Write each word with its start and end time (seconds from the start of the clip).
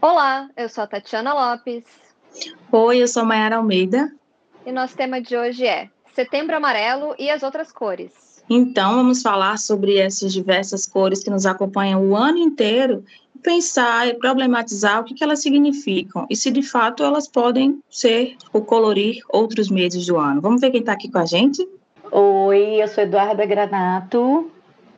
Olá, 0.00 0.48
eu 0.56 0.68
sou 0.68 0.84
a 0.84 0.86
Tatiana 0.86 1.34
Lopes. 1.34 1.82
Oi, 2.70 3.02
eu 3.02 3.08
sou 3.08 3.22
a 3.22 3.26
Mayara 3.26 3.56
Almeida. 3.56 4.12
E 4.64 4.70
nosso 4.70 4.96
tema 4.96 5.20
de 5.20 5.36
hoje 5.36 5.66
é 5.66 5.88
Setembro 6.14 6.54
Amarelo 6.54 7.16
e 7.18 7.28
as 7.28 7.42
outras 7.42 7.72
cores. 7.72 8.44
Então, 8.48 8.94
vamos 8.94 9.22
falar 9.22 9.58
sobre 9.58 9.98
essas 9.98 10.32
diversas 10.32 10.86
cores 10.86 11.24
que 11.24 11.30
nos 11.30 11.44
acompanham 11.46 12.00
o 12.08 12.16
ano 12.16 12.38
inteiro 12.38 13.04
e 13.34 13.40
pensar 13.40 14.06
e 14.06 14.14
problematizar 14.14 15.00
o 15.00 15.04
que, 15.04 15.14
que 15.14 15.24
elas 15.24 15.42
significam 15.42 16.28
e 16.30 16.36
se 16.36 16.52
de 16.52 16.62
fato 16.62 17.02
elas 17.02 17.26
podem 17.26 17.82
ser 17.90 18.36
ou 18.52 18.64
colorir 18.64 19.20
outros 19.28 19.68
meses 19.68 20.06
do 20.06 20.16
ano. 20.16 20.40
Vamos 20.40 20.60
ver 20.60 20.70
quem 20.70 20.78
está 20.78 20.92
aqui 20.92 21.10
com 21.10 21.18
a 21.18 21.26
gente? 21.26 21.68
Oi, 22.12 22.80
eu 22.80 22.86
sou 22.86 23.02
Eduarda 23.02 23.44
Granato. 23.44 24.48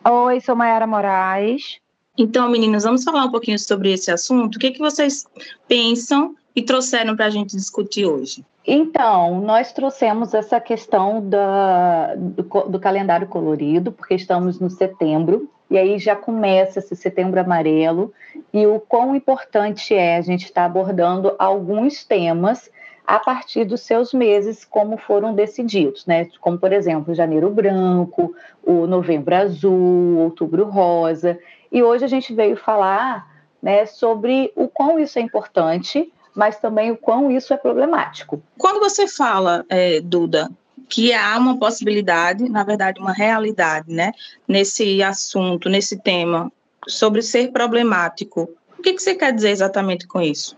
Oi, 0.07 0.41
sou 0.43 0.55
Mayara 0.55 0.87
Moraes. 0.87 1.80
Então, 2.21 2.50
meninas, 2.50 2.84
vamos 2.84 3.02
falar 3.02 3.25
um 3.25 3.30
pouquinho 3.30 3.59
sobre 3.59 3.95
esse 3.95 4.11
assunto. 4.11 4.57
O 4.57 4.59
que, 4.59 4.73
que 4.73 4.79
vocês 4.79 5.25
pensam 5.66 6.34
e 6.55 6.61
trouxeram 6.61 7.16
para 7.16 7.24
a 7.24 7.30
gente 7.30 7.56
discutir 7.56 8.05
hoje? 8.05 8.45
Então, 8.66 9.41
nós 9.41 9.73
trouxemos 9.73 10.34
essa 10.34 10.61
questão 10.61 11.27
da, 11.27 12.14
do, 12.14 12.42
do, 12.42 12.78
calendário 12.78 13.27
colorido, 13.27 13.91
porque 13.91 14.14
estamos 14.14 14.61
no 14.61 14.69
setembro, 14.69 15.48
e 15.70 15.78
aí 15.78 15.98
já 15.98 16.14
começa 16.14 16.80
esse 16.80 16.95
setembro 16.95 17.41
amarelo, 17.41 18.12
e 18.52 18.66
o 18.66 18.78
quão 18.78 19.16
importante 19.16 19.95
é 19.95 20.19
a 20.19 20.20
gente 20.20 20.45
estar 20.45 20.61
tá 20.61 20.66
abordando 20.66 21.34
alguns 21.39 22.05
temas 22.05 22.70
a 23.06 23.19
partir 23.19 23.64
dos 23.64 23.80
seus 23.80 24.12
meses, 24.12 24.62
como 24.62 24.98
foram 24.98 25.34
decididos, 25.34 26.05
né? 26.05 26.28
Como, 26.39 26.59
por 26.59 26.70
exemplo, 26.70 27.14
janeiro 27.14 27.48
branco, 27.48 28.34
o 28.62 28.87
novembro 28.87 29.34
azul, 29.34 30.19
outubro 30.19 30.66
rosa. 30.66 31.39
E 31.70 31.83
hoje 31.83 32.05
a 32.05 32.09
gente 32.09 32.34
veio 32.34 32.56
falar 32.56 33.29
né, 33.62 33.87
sobre 33.87 34.52
o 34.56 34.69
quão 34.69 34.98
isso 34.98 35.19
é 35.19 35.23
importante, 35.23 36.12
mas 36.34 36.59
também 36.59 36.91
o 36.91 36.97
quão 36.97 37.30
isso 37.30 37.52
é 37.52 37.56
problemático. 37.56 38.42
Quando 38.59 38.81
você 38.81 39.06
fala, 39.06 39.64
é, 39.69 40.00
Duda, 40.00 40.50
que 40.89 41.12
há 41.12 41.39
uma 41.39 41.58
possibilidade, 41.58 42.48
na 42.48 42.64
verdade, 42.64 43.00
uma 43.00 43.12
realidade, 43.12 43.92
né, 43.92 44.12
nesse 44.47 45.03
assunto, 45.03 45.69
nesse 45.69 45.98
tema, 45.98 46.50
sobre 46.89 47.22
ser 47.22 47.53
problemático, 47.53 48.50
o 48.78 48.83
que, 48.83 48.95
que 48.95 49.02
você 49.02 49.14
quer 49.14 49.33
dizer 49.33 49.50
exatamente 49.50 50.06
com 50.06 50.20
isso? 50.20 50.56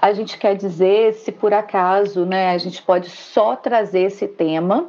A 0.00 0.12
gente 0.12 0.38
quer 0.38 0.54
dizer 0.54 1.14
se 1.14 1.32
por 1.32 1.52
acaso 1.52 2.24
né, 2.24 2.50
a 2.50 2.58
gente 2.58 2.80
pode 2.82 3.10
só 3.10 3.56
trazer 3.56 4.02
esse 4.02 4.28
tema 4.28 4.88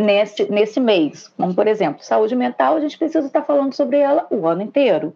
nesse, 0.00 0.50
nesse 0.50 0.80
mês. 0.80 1.28
Como, 1.36 1.54
por 1.54 1.66
exemplo, 1.66 2.02
saúde 2.02 2.34
mental, 2.34 2.76
a 2.76 2.80
gente 2.80 2.98
precisa 2.98 3.26
estar 3.26 3.42
falando 3.42 3.74
sobre 3.74 3.98
ela 3.98 4.26
o 4.30 4.46
ano 4.46 4.62
inteiro. 4.62 5.14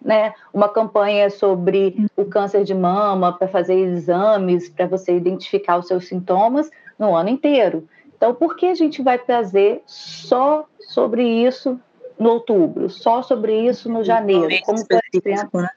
Né? 0.00 0.32
Uma 0.52 0.68
campanha 0.68 1.28
sobre 1.28 2.08
o 2.16 2.24
câncer 2.24 2.64
de 2.64 2.74
mama 2.74 3.36
para 3.36 3.48
fazer 3.48 3.74
exames, 3.74 4.68
para 4.68 4.86
você 4.86 5.14
identificar 5.14 5.78
os 5.78 5.86
seus 5.86 6.08
sintomas 6.08 6.70
no 6.98 7.14
ano 7.14 7.28
inteiro. 7.28 7.86
Então, 8.16 8.34
por 8.34 8.56
que 8.56 8.66
a 8.66 8.74
gente 8.74 9.02
vai 9.02 9.18
trazer 9.18 9.82
só 9.86 10.66
sobre 10.80 11.22
isso 11.22 11.78
no 12.18 12.30
outubro, 12.30 12.88
só 12.88 13.22
sobre 13.22 13.66
isso 13.66 13.90
no 13.90 14.04
janeiro? 14.04 14.48
Como, 14.64 14.86
por 14.86 15.00
exemplo, 15.12 15.62
né? 15.62 15.68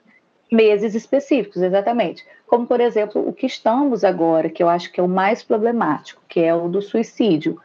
meses 0.52 0.94
específicos, 0.94 1.62
exatamente. 1.62 2.26
Como, 2.48 2.68
por 2.68 2.80
exemplo, 2.80 3.28
o 3.28 3.34
que 3.34 3.46
estamos 3.46 4.04
agora, 4.04 4.50
que 4.50 4.62
eu 4.62 4.70
acho 4.70 4.92
que 4.92 5.00
é 5.00 5.04
o 5.04 5.08
mais 5.08 5.42
problemático, 5.44 6.22
que 6.28 6.40
é 6.40 6.54
o 6.54 6.68
do 6.70 6.82
suicídio. 6.82 7.60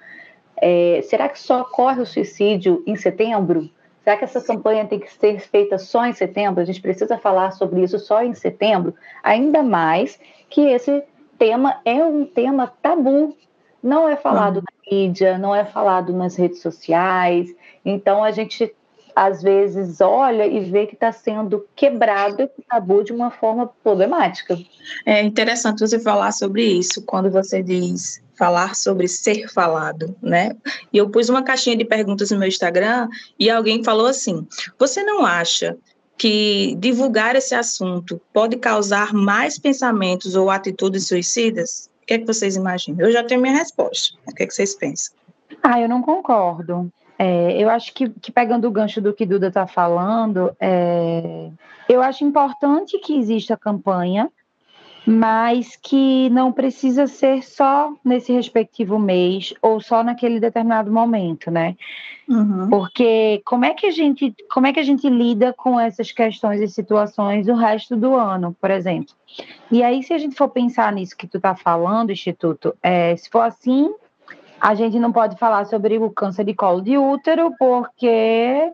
É, 0.60 1.00
será 1.02 1.28
que 1.28 1.38
só 1.38 1.62
ocorre 1.62 2.00
o 2.00 2.06
suicídio 2.06 2.82
em 2.86 2.96
setembro? 2.96 3.68
Será 4.02 4.16
que 4.16 4.24
essa 4.24 4.40
campanha 4.40 4.86
tem 4.86 4.98
que 4.98 5.12
ser 5.12 5.38
feita 5.40 5.76
só 5.76 6.06
em 6.06 6.12
setembro? 6.12 6.62
A 6.62 6.64
gente 6.64 6.80
precisa 6.80 7.18
falar 7.18 7.50
sobre 7.50 7.82
isso 7.82 7.98
só 7.98 8.22
em 8.22 8.34
setembro? 8.34 8.94
Ainda 9.22 9.62
mais 9.62 10.18
que 10.48 10.62
esse 10.62 11.02
tema 11.38 11.80
é 11.84 12.02
um 12.02 12.24
tema 12.24 12.72
tabu. 12.80 13.36
Não 13.82 14.08
é 14.08 14.16
falado 14.16 14.56
uhum. 14.56 14.62
na 14.62 14.90
mídia, 14.90 15.36
não 15.36 15.54
é 15.54 15.64
falado 15.64 16.12
nas 16.12 16.36
redes 16.36 16.60
sociais. 16.60 17.54
Então 17.84 18.24
a 18.24 18.30
gente 18.30 18.74
às 19.14 19.42
vezes 19.42 20.00
olha 20.00 20.47
e 20.47 20.60
vê 20.60 20.86
que 20.86 20.94
está 20.94 21.10
sendo 21.10 21.66
quebrado 21.74 22.41
esse 22.41 22.62
tabu 22.68 23.02
de 23.02 23.12
uma 23.12 23.30
forma 23.30 23.66
problemática. 23.82 24.56
É 25.04 25.20
interessante 25.22 25.80
você 25.80 25.98
falar 25.98 26.32
sobre 26.32 26.62
isso 26.62 27.04
quando 27.04 27.28
você 27.28 27.62
diz 27.62 28.22
falar 28.38 28.75
sobre 28.76 29.09
ser 29.09 29.49
falado, 29.49 30.16
né? 30.22 30.56
E 30.93 30.99
eu 30.99 31.10
pus 31.10 31.28
uma 31.28 31.43
caixinha 31.43 31.76
de 31.76 31.84
perguntas 31.84 32.31
no 32.31 32.38
meu 32.38 32.49
Instagram 32.49 33.09
e 33.38 33.50
alguém 33.50 33.82
falou 33.82 34.06
assim: 34.06 34.47
você 34.78 35.03
não 35.03 35.26
acha 35.26 35.76
que 36.16 36.75
divulgar 36.78 37.37
esse 37.37 37.54
assunto 37.54 38.21
pode 38.32 38.56
causar 38.56 39.12
mais 39.12 39.59
pensamentos 39.59 40.34
ou 40.34 40.50
atitudes 40.50 41.06
suicidas? 41.06 41.91
O 42.03 42.06
que 42.06 42.15
é 42.15 42.19
que 42.19 42.27
vocês 42.27 42.56
imaginam? 42.56 43.06
Eu 43.06 43.12
já 43.12 43.22
tenho 43.22 43.41
minha 43.41 43.54
resposta. 43.54 44.16
O 44.27 44.34
que 44.34 44.44
é 44.44 44.47
que 44.47 44.54
vocês 44.54 44.75
pensam? 44.75 45.15
Ah, 45.62 45.81
eu 45.81 45.88
não 45.88 46.00
concordo. 46.00 46.91
É, 47.19 47.60
eu 47.60 47.69
acho 47.69 47.93
que, 47.93 48.09
que, 48.09 48.31
pegando 48.31 48.69
o 48.69 48.71
gancho 48.71 49.00
do 49.00 49.12
que 49.12 49.27
Duda 49.27 49.48
está 49.48 49.66
falando, 49.66 50.54
é, 50.60 51.50
eu 51.88 52.00
acho 52.00 52.25
importante 52.25 52.98
que 52.98 53.19
exista 53.19 53.56
campanha, 53.56 54.31
mas 55.08 55.76
que 55.76 56.28
não 56.30 56.52
precisa 56.52 57.06
ser 57.06 57.42
só 57.42 57.92
nesse 58.04 58.32
respectivo 58.32 58.98
mês 58.98 59.54
ou 59.62 59.80
só 59.80 60.04
naquele 60.04 60.38
determinado 60.38 60.91
momento, 60.92 61.50
né? 61.50 61.76
Uhum. 62.28 62.69
Porque 62.69 63.41
como 63.44 63.64
é 63.64 63.72
que 63.72 63.86
a 63.86 63.91
gente 63.91 64.34
como 64.52 64.66
é 64.66 64.72
que 64.72 64.80
a 64.80 64.82
gente 64.84 65.08
lida 65.08 65.54
com 65.54 65.80
essas 65.80 66.12
questões 66.12 66.60
e 66.60 66.68
situações 66.68 67.48
o 67.48 67.54
resto 67.54 67.97
do 67.97 68.14
ano, 68.14 68.54
por 68.60 68.70
exemplo? 68.70 69.14
E 69.70 69.82
aí, 69.82 70.02
se 70.02 70.12
a 70.12 70.18
gente 70.18 70.36
for 70.36 70.48
pensar 70.48 70.92
nisso 70.92 71.16
que 71.16 71.26
tu 71.26 71.38
está 71.38 71.54
falando, 71.54 72.12
Instituto, 72.12 72.74
é, 72.82 73.16
se 73.16 73.30
for 73.30 73.41
assim, 73.41 73.91
a 74.60 74.74
gente 74.74 74.98
não 74.98 75.12
pode 75.12 75.38
falar 75.38 75.64
sobre 75.66 75.98
o 75.98 76.10
câncer 76.10 76.44
de 76.44 76.54
colo 76.54 76.82
de 76.82 76.98
útero, 76.98 77.54
porque 77.58 78.72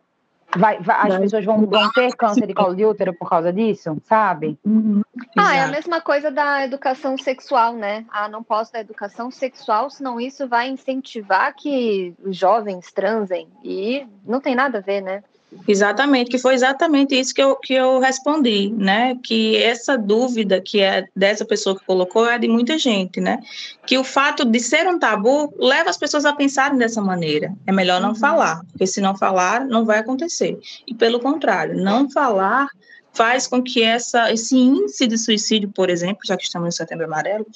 vai, 0.57 0.79
vai, 0.81 1.11
as 1.11 1.19
pessoas 1.19 1.45
vão, 1.45 1.67
vão, 1.67 1.91
ter 1.93 2.15
câncer 2.17 2.47
de 2.47 2.55
colo 2.55 2.75
de 2.75 2.85
útero 2.85 3.15
por 3.15 3.29
causa 3.29 3.53
disso, 3.53 3.97
sabe? 4.05 4.59
Uhum. 4.65 5.03
Ah, 5.37 5.57
é 5.57 5.61
a 5.63 5.69
mesma 5.69 6.01
coisa 6.01 6.31
da 6.31 6.65
educação 6.65 7.17
sexual, 7.19 7.75
né? 7.75 8.05
Ah, 8.11 8.29
não 8.29 8.43
posso 8.43 8.73
dar 8.73 8.81
educação 8.81 9.31
sexual, 9.31 9.91
senão 9.91 10.21
isso 10.21 10.49
vai 10.49 10.69
incentivar 10.69 11.55
que 11.55 12.15
os 12.23 12.37
jovens 12.37 12.93
transem. 12.93 13.49
E 13.63 14.07
não 14.25 14.41
tem 14.41 14.55
nada 14.55 14.79
a 14.79 14.81
ver, 14.81 15.01
né? 15.01 15.23
Exatamente, 15.67 16.31
que 16.31 16.39
foi 16.39 16.55
exatamente 16.55 17.19
isso 17.19 17.35
que 17.35 17.43
eu, 17.43 17.57
que 17.57 17.73
eu 17.73 17.99
respondi, 17.99 18.71
né? 18.71 19.17
Que 19.23 19.57
essa 19.57 19.97
dúvida 19.97 20.61
que 20.61 20.81
é 20.81 21.07
dessa 21.17 21.45
pessoa 21.45 21.79
que 21.79 21.85
colocou 21.87 22.29
é 22.29 22.39
de 22.39 22.47
muita 22.47 22.79
gente, 22.79 23.21
né? 23.21 23.41
Que 23.87 23.97
o 23.97 24.05
fato 24.05 24.45
de 24.45 24.61
ser 24.61 24.87
um 24.87 24.99
tabu 24.99 25.55
leva 25.59 25.89
as 25.89 25.97
pessoas 25.97 26.27
a 26.27 26.35
pensarem 26.35 26.77
dessa 26.77 27.01
maneira. 27.01 27.53
É 27.67 27.73
melhor 27.73 28.01
não 28.01 28.11
uhum. 28.11 28.15
falar, 28.15 28.61
porque 28.71 28.87
se 28.87 29.01
não 29.01 29.17
falar, 29.17 29.65
não 29.65 29.87
vai 29.87 30.01
acontecer. 30.01 30.59
E 30.87 30.95
pelo 30.95 31.19
contrário, 31.19 31.75
não 31.75 32.11
falar 32.11 32.69
faz 33.15 33.47
com 33.47 33.63
que 33.63 33.83
essa, 33.83 34.33
esse 34.33 34.57
índice 34.57 35.07
de 35.07 35.17
suicídio, 35.17 35.71
por 35.71 35.89
exemplo, 35.89 36.19
já 36.27 36.37
que 36.37 36.45
estamos 36.45 36.67
no 36.67 36.73
setembro 36.73 37.07
amarelo, 37.07 37.47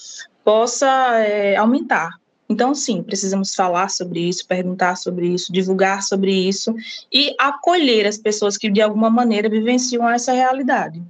possa 0.42 0.88
é, 1.18 1.56
aumentar. 1.56 2.10
Então, 2.48 2.74
sim, 2.74 3.02
precisamos 3.02 3.54
falar 3.54 3.90
sobre 3.90 4.20
isso, 4.20 4.46
perguntar 4.46 4.96
sobre 4.96 5.26
isso, 5.26 5.52
divulgar 5.52 6.02
sobre 6.02 6.32
isso 6.32 6.74
e 7.12 7.34
acolher 7.38 8.06
as 8.06 8.16
pessoas 8.16 8.56
que, 8.56 8.70
de 8.70 8.80
alguma 8.80 9.10
maneira, 9.10 9.48
vivenciam 9.48 10.08
essa 10.08 10.32
realidade. 10.32 11.02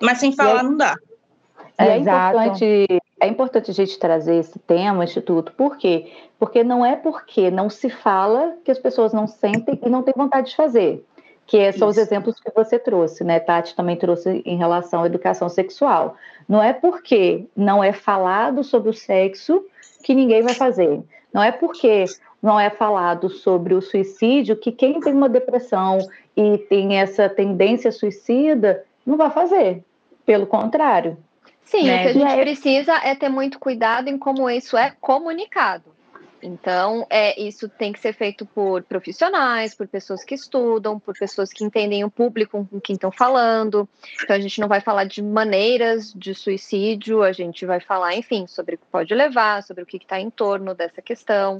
Mas 0.00 0.18
sem 0.18 0.32
falar, 0.32 0.60
é, 0.60 0.62
não 0.62 0.76
dá. 0.76 0.96
É 1.78 1.98
importante, 1.98 2.86
é 3.20 3.26
importante 3.28 3.70
a 3.70 3.74
gente 3.74 3.98
trazer 3.98 4.36
esse 4.36 4.58
tema, 4.58 5.04
Instituto, 5.04 5.52
por 5.52 5.76
quê? 5.76 6.10
Porque 6.38 6.64
não 6.64 6.84
é 6.84 6.96
porque 6.96 7.50
não 7.50 7.68
se 7.68 7.90
fala 7.90 8.56
que 8.64 8.70
as 8.70 8.78
pessoas 8.78 9.12
não 9.12 9.26
sentem 9.26 9.78
e 9.84 9.88
não 9.90 10.02
têm 10.02 10.14
vontade 10.16 10.50
de 10.50 10.56
fazer. 10.56 11.04
Que 11.46 11.72
são 11.72 11.88
Isso. 11.88 12.00
os 12.00 12.06
exemplos 12.06 12.40
que 12.40 12.50
você 12.54 12.78
trouxe, 12.78 13.22
né? 13.22 13.38
Tati 13.38 13.74
também 13.74 13.96
trouxe 13.96 14.42
em 14.44 14.56
relação 14.56 15.02
à 15.02 15.06
educação 15.06 15.48
sexual. 15.48 16.16
Não 16.48 16.62
é 16.62 16.72
porque 16.72 17.46
não 17.56 17.82
é 17.82 17.92
falado 17.92 18.64
sobre 18.64 18.90
o 18.90 18.94
sexo 18.94 19.64
que 20.02 20.14
ninguém 20.14 20.42
vai 20.42 20.54
fazer. 20.54 21.00
Não 21.32 21.42
é 21.42 21.52
porque 21.52 22.04
não 22.42 22.58
é 22.58 22.70
falado 22.70 23.28
sobre 23.28 23.74
o 23.74 23.82
suicídio 23.82 24.56
que 24.56 24.72
quem 24.72 25.00
tem 25.00 25.12
uma 25.12 25.28
depressão 25.28 25.98
e 26.36 26.58
tem 26.58 26.98
essa 26.98 27.28
tendência 27.28 27.90
suicida 27.90 28.84
não 29.04 29.16
vai 29.16 29.30
fazer. 29.30 29.82
Pelo 30.24 30.46
contrário. 30.46 31.16
Sim, 31.64 31.84
né? 31.84 31.98
o 31.98 32.02
que 32.02 32.08
a 32.08 32.12
gente 32.12 32.40
precisa 32.40 32.94
é 33.04 33.14
ter 33.14 33.28
muito 33.28 33.58
cuidado 33.58 34.08
em 34.08 34.16
como 34.16 34.48
isso 34.48 34.76
é 34.76 34.92
comunicado. 35.00 35.95
Então, 36.46 37.04
é, 37.10 37.38
isso 37.40 37.68
tem 37.68 37.92
que 37.92 37.98
ser 37.98 38.12
feito 38.12 38.46
por 38.46 38.84
profissionais, 38.84 39.74
por 39.74 39.88
pessoas 39.88 40.22
que 40.22 40.32
estudam, 40.32 40.96
por 40.96 41.18
pessoas 41.18 41.52
que 41.52 41.64
entendem 41.64 42.04
o 42.04 42.10
público 42.10 42.64
com 42.70 42.80
quem 42.80 42.94
estão 42.94 43.10
falando. 43.10 43.88
Então, 44.22 44.36
a 44.36 44.38
gente 44.38 44.60
não 44.60 44.68
vai 44.68 44.80
falar 44.80 45.04
de 45.04 45.20
maneiras 45.20 46.12
de 46.14 46.34
suicídio, 46.34 47.24
a 47.24 47.32
gente 47.32 47.66
vai 47.66 47.80
falar, 47.80 48.14
enfim, 48.14 48.46
sobre 48.46 48.76
o 48.76 48.78
que 48.78 48.86
pode 48.86 49.12
levar, 49.12 49.64
sobre 49.64 49.82
o 49.82 49.86
que 49.86 49.96
está 49.96 50.20
em 50.20 50.30
torno 50.30 50.72
dessa 50.72 51.02
questão, 51.02 51.58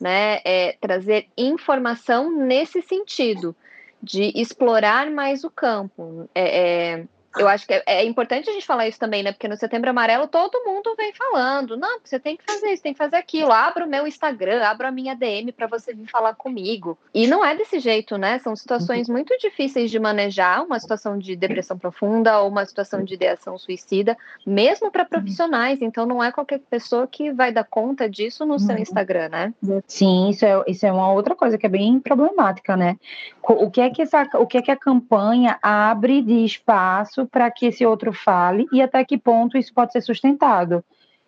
né? 0.00 0.40
É, 0.44 0.76
trazer 0.80 1.26
informação 1.36 2.30
nesse 2.30 2.80
sentido, 2.80 3.56
de 4.00 4.30
explorar 4.36 5.10
mais 5.10 5.42
o 5.42 5.50
campo. 5.50 6.30
É, 6.32 6.92
é 6.92 7.04
eu 7.36 7.48
acho 7.48 7.66
que 7.66 7.74
é, 7.74 7.82
é, 7.86 8.04
importante 8.04 8.48
a 8.48 8.52
gente 8.52 8.66
falar 8.66 8.88
isso 8.88 8.98
também, 8.98 9.22
né? 9.22 9.32
Porque 9.32 9.48
no 9.48 9.56
Setembro 9.56 9.90
Amarelo 9.90 10.26
todo 10.26 10.64
mundo 10.64 10.94
vem 10.96 11.12
falando, 11.12 11.76
não, 11.76 11.98
você 12.02 12.18
tem 12.18 12.36
que 12.36 12.44
fazer 12.44 12.72
isso, 12.72 12.82
tem 12.82 12.92
que 12.92 12.98
fazer 12.98 13.16
aquilo. 13.16 13.52
Abra 13.52 13.84
o 13.84 13.88
meu 13.88 14.06
Instagram, 14.06 14.62
abra 14.64 14.88
a 14.88 14.92
minha 14.92 15.14
DM 15.14 15.52
para 15.52 15.66
você 15.66 15.92
vir 15.92 16.08
falar 16.10 16.34
comigo. 16.34 16.98
E 17.12 17.26
não 17.26 17.44
é 17.44 17.54
desse 17.54 17.78
jeito, 17.80 18.16
né? 18.16 18.38
São 18.38 18.56
situações 18.56 19.08
uhum. 19.08 19.14
muito 19.14 19.36
difíceis 19.38 19.90
de 19.90 19.98
manejar, 19.98 20.64
uma 20.64 20.78
situação 20.78 21.18
de 21.18 21.36
depressão 21.36 21.78
profunda 21.78 22.40
ou 22.40 22.48
uma 22.48 22.64
situação 22.64 23.04
de 23.04 23.14
ideação 23.14 23.58
suicida, 23.58 24.16
mesmo 24.46 24.90
para 24.90 25.02
uhum. 25.02 25.08
profissionais. 25.08 25.82
Então 25.82 26.06
não 26.06 26.22
é 26.24 26.32
qualquer 26.32 26.60
pessoa 26.70 27.06
que 27.06 27.30
vai 27.32 27.52
dar 27.52 27.64
conta 27.64 28.08
disso 28.08 28.46
no 28.46 28.58
seu 28.58 28.74
uhum. 28.74 28.82
Instagram, 28.82 29.28
né? 29.28 29.54
Sim, 29.86 30.30
isso 30.30 30.44
é, 30.44 30.62
isso 30.66 30.86
é 30.86 30.92
uma 30.92 31.12
outra 31.12 31.34
coisa 31.34 31.58
que 31.58 31.66
é 31.66 31.70
bem 31.70 32.00
problemática, 32.00 32.76
né? 32.76 32.96
O 33.42 33.70
que 33.70 33.80
é 33.80 33.90
que 33.90 34.02
essa, 34.02 34.28
o 34.34 34.46
que 34.46 34.58
é 34.58 34.62
que 34.62 34.70
a 34.70 34.76
campanha 34.76 35.58
abre 35.62 36.20
de 36.20 36.44
espaço 36.44 37.17
para 37.26 37.50
que 37.50 37.66
esse 37.66 37.84
outro 37.84 38.12
fale 38.12 38.66
e 38.72 38.82
até 38.82 39.04
que 39.04 39.18
ponto 39.18 39.56
isso 39.56 39.72
pode 39.72 39.92
ser 39.92 40.00
sustentado. 40.00 40.84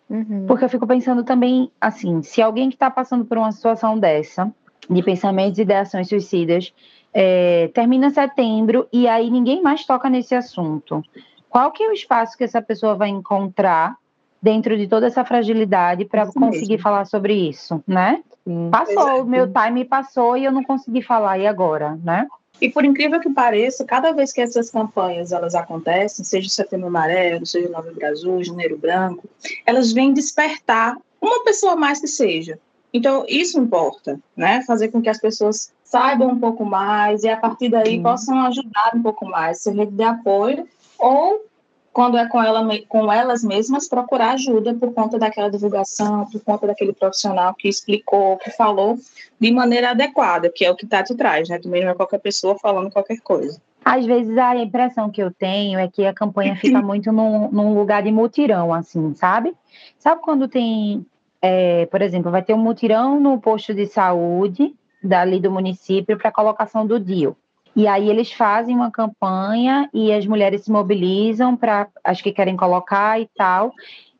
Uhum. 0.09 0.45
Porque 0.45 0.65
eu 0.65 0.69
fico 0.69 0.85
pensando 0.85 1.23
também, 1.23 1.71
assim, 1.79 2.21
se 2.21 2.41
alguém 2.41 2.69
que 2.69 2.75
está 2.75 2.91
passando 2.91 3.25
por 3.25 3.37
uma 3.37 3.51
situação 3.51 3.97
dessa, 3.97 4.51
de 4.89 5.01
pensamentos 5.01 5.57
e 5.57 5.61
ideações 5.61 6.09
suicidas, 6.09 6.73
é, 7.13 7.69
termina 7.73 8.09
setembro 8.09 8.87
e 8.91 9.07
aí 9.07 9.29
ninguém 9.29 9.61
mais 9.61 9.85
toca 9.85 10.09
nesse 10.09 10.35
assunto. 10.35 11.03
Qual 11.49 11.71
que 11.71 11.83
é 11.83 11.89
o 11.89 11.93
espaço 11.93 12.37
que 12.37 12.43
essa 12.43 12.61
pessoa 12.61 12.95
vai 12.95 13.09
encontrar 13.09 13.95
dentro 14.41 14.75
de 14.77 14.87
toda 14.87 15.07
essa 15.07 15.23
fragilidade 15.23 16.05
para 16.05 16.25
conseguir 16.25 16.69
mesmo. 16.69 16.83
falar 16.83 17.05
sobre 17.05 17.33
isso, 17.33 17.83
né? 17.87 18.23
Sim, 18.43 18.69
passou, 18.71 19.21
o 19.21 19.25
meu 19.25 19.47
time 19.51 19.85
passou 19.85 20.35
e 20.35 20.45
eu 20.45 20.51
não 20.51 20.63
consegui 20.63 21.01
falar, 21.01 21.37
e 21.37 21.45
agora, 21.45 21.99
né? 22.03 22.27
E 22.59 22.69
por 22.69 22.85
incrível 22.85 23.19
que 23.19 23.29
pareça, 23.29 23.85
cada 23.85 24.11
vez 24.11 24.31
que 24.31 24.41
essas 24.41 24.69
campanhas 24.69 25.31
elas 25.31 25.55
acontecem, 25.55 26.23
seja 26.23 26.49
Setembro 26.49 26.87
Amarelo, 26.87 27.45
seja 27.45 27.69
Novembro 27.69 28.05
Azul, 28.05 28.43
Janeiro 28.43 28.77
Branco, 28.77 29.27
elas 29.65 29.91
vêm 29.91 30.13
despertar 30.13 30.95
uma 31.19 31.43
pessoa 31.43 31.75
mais 31.75 31.99
que 31.99 32.07
seja. 32.07 32.59
Então, 32.93 33.25
isso 33.27 33.59
importa, 33.59 34.19
né? 34.35 34.61
Fazer 34.63 34.89
com 34.89 35.01
que 35.01 35.09
as 35.09 35.19
pessoas 35.19 35.71
saibam 35.83 36.29
um 36.29 36.39
pouco 36.39 36.65
mais 36.65 37.23
e, 37.23 37.29
a 37.29 37.37
partir 37.37 37.69
daí, 37.69 38.01
possam 38.01 38.45
ajudar 38.45 38.91
um 38.93 39.01
pouco 39.01 39.25
mais, 39.25 39.61
ser 39.61 39.73
rede 39.73 39.93
de 39.93 40.03
apoio 40.03 40.67
ou 40.99 41.45
quando 41.93 42.17
é 42.17 42.27
com, 42.27 42.41
ela, 42.41 42.65
com 42.87 43.11
elas 43.11 43.43
mesmas, 43.43 43.87
procurar 43.87 44.31
ajuda 44.31 44.73
por 44.73 44.93
conta 44.93 45.19
daquela 45.19 45.49
divulgação, 45.49 46.25
por 46.29 46.41
conta 46.41 46.67
daquele 46.67 46.93
profissional 46.93 47.53
que 47.53 47.67
explicou, 47.67 48.37
que 48.37 48.49
falou 48.51 48.97
de 49.39 49.51
maneira 49.51 49.91
adequada, 49.91 50.49
que 50.53 50.63
é 50.63 50.71
o 50.71 50.75
que 50.75 50.87
Tati 50.87 51.15
traz, 51.15 51.49
né? 51.49 51.59
Também 51.59 51.83
não 51.83 51.91
é 51.91 51.93
qualquer 51.93 52.19
pessoa 52.19 52.57
falando 52.57 52.91
qualquer 52.91 53.19
coisa. 53.19 53.59
Às 53.83 54.05
vezes 54.05 54.37
a 54.37 54.55
impressão 54.55 55.09
que 55.09 55.21
eu 55.21 55.31
tenho 55.31 55.79
é 55.79 55.87
que 55.87 56.05
a 56.05 56.13
campanha 56.13 56.55
fica 56.55 56.79
muito 56.81 57.11
num, 57.11 57.49
num 57.51 57.73
lugar 57.73 58.03
de 58.03 58.11
mutirão, 58.11 58.73
assim, 58.73 59.13
sabe? 59.15 59.53
Sabe 59.99 60.21
quando 60.21 60.47
tem, 60.47 61.05
é, 61.41 61.87
por 61.87 62.01
exemplo, 62.01 62.31
vai 62.31 62.43
ter 62.43 62.53
um 62.53 62.59
mutirão 62.59 63.19
no 63.19 63.39
posto 63.39 63.73
de 63.73 63.85
saúde 63.87 64.73
dali 65.03 65.39
do 65.39 65.51
município 65.51 66.17
para 66.17 66.31
colocação 66.31 66.85
do 66.85 66.99
DIU. 66.99 67.35
E 67.75 67.87
aí 67.87 68.09
eles 68.09 68.31
fazem 68.31 68.75
uma 68.75 68.91
campanha 68.91 69.89
e 69.93 70.11
as 70.11 70.25
mulheres 70.25 70.65
se 70.65 70.71
mobilizam 70.71 71.55
para 71.55 71.87
as 72.03 72.21
que 72.21 72.31
querem 72.31 72.57
colocar 72.57 73.19
e 73.19 73.29
tal. 73.35 73.73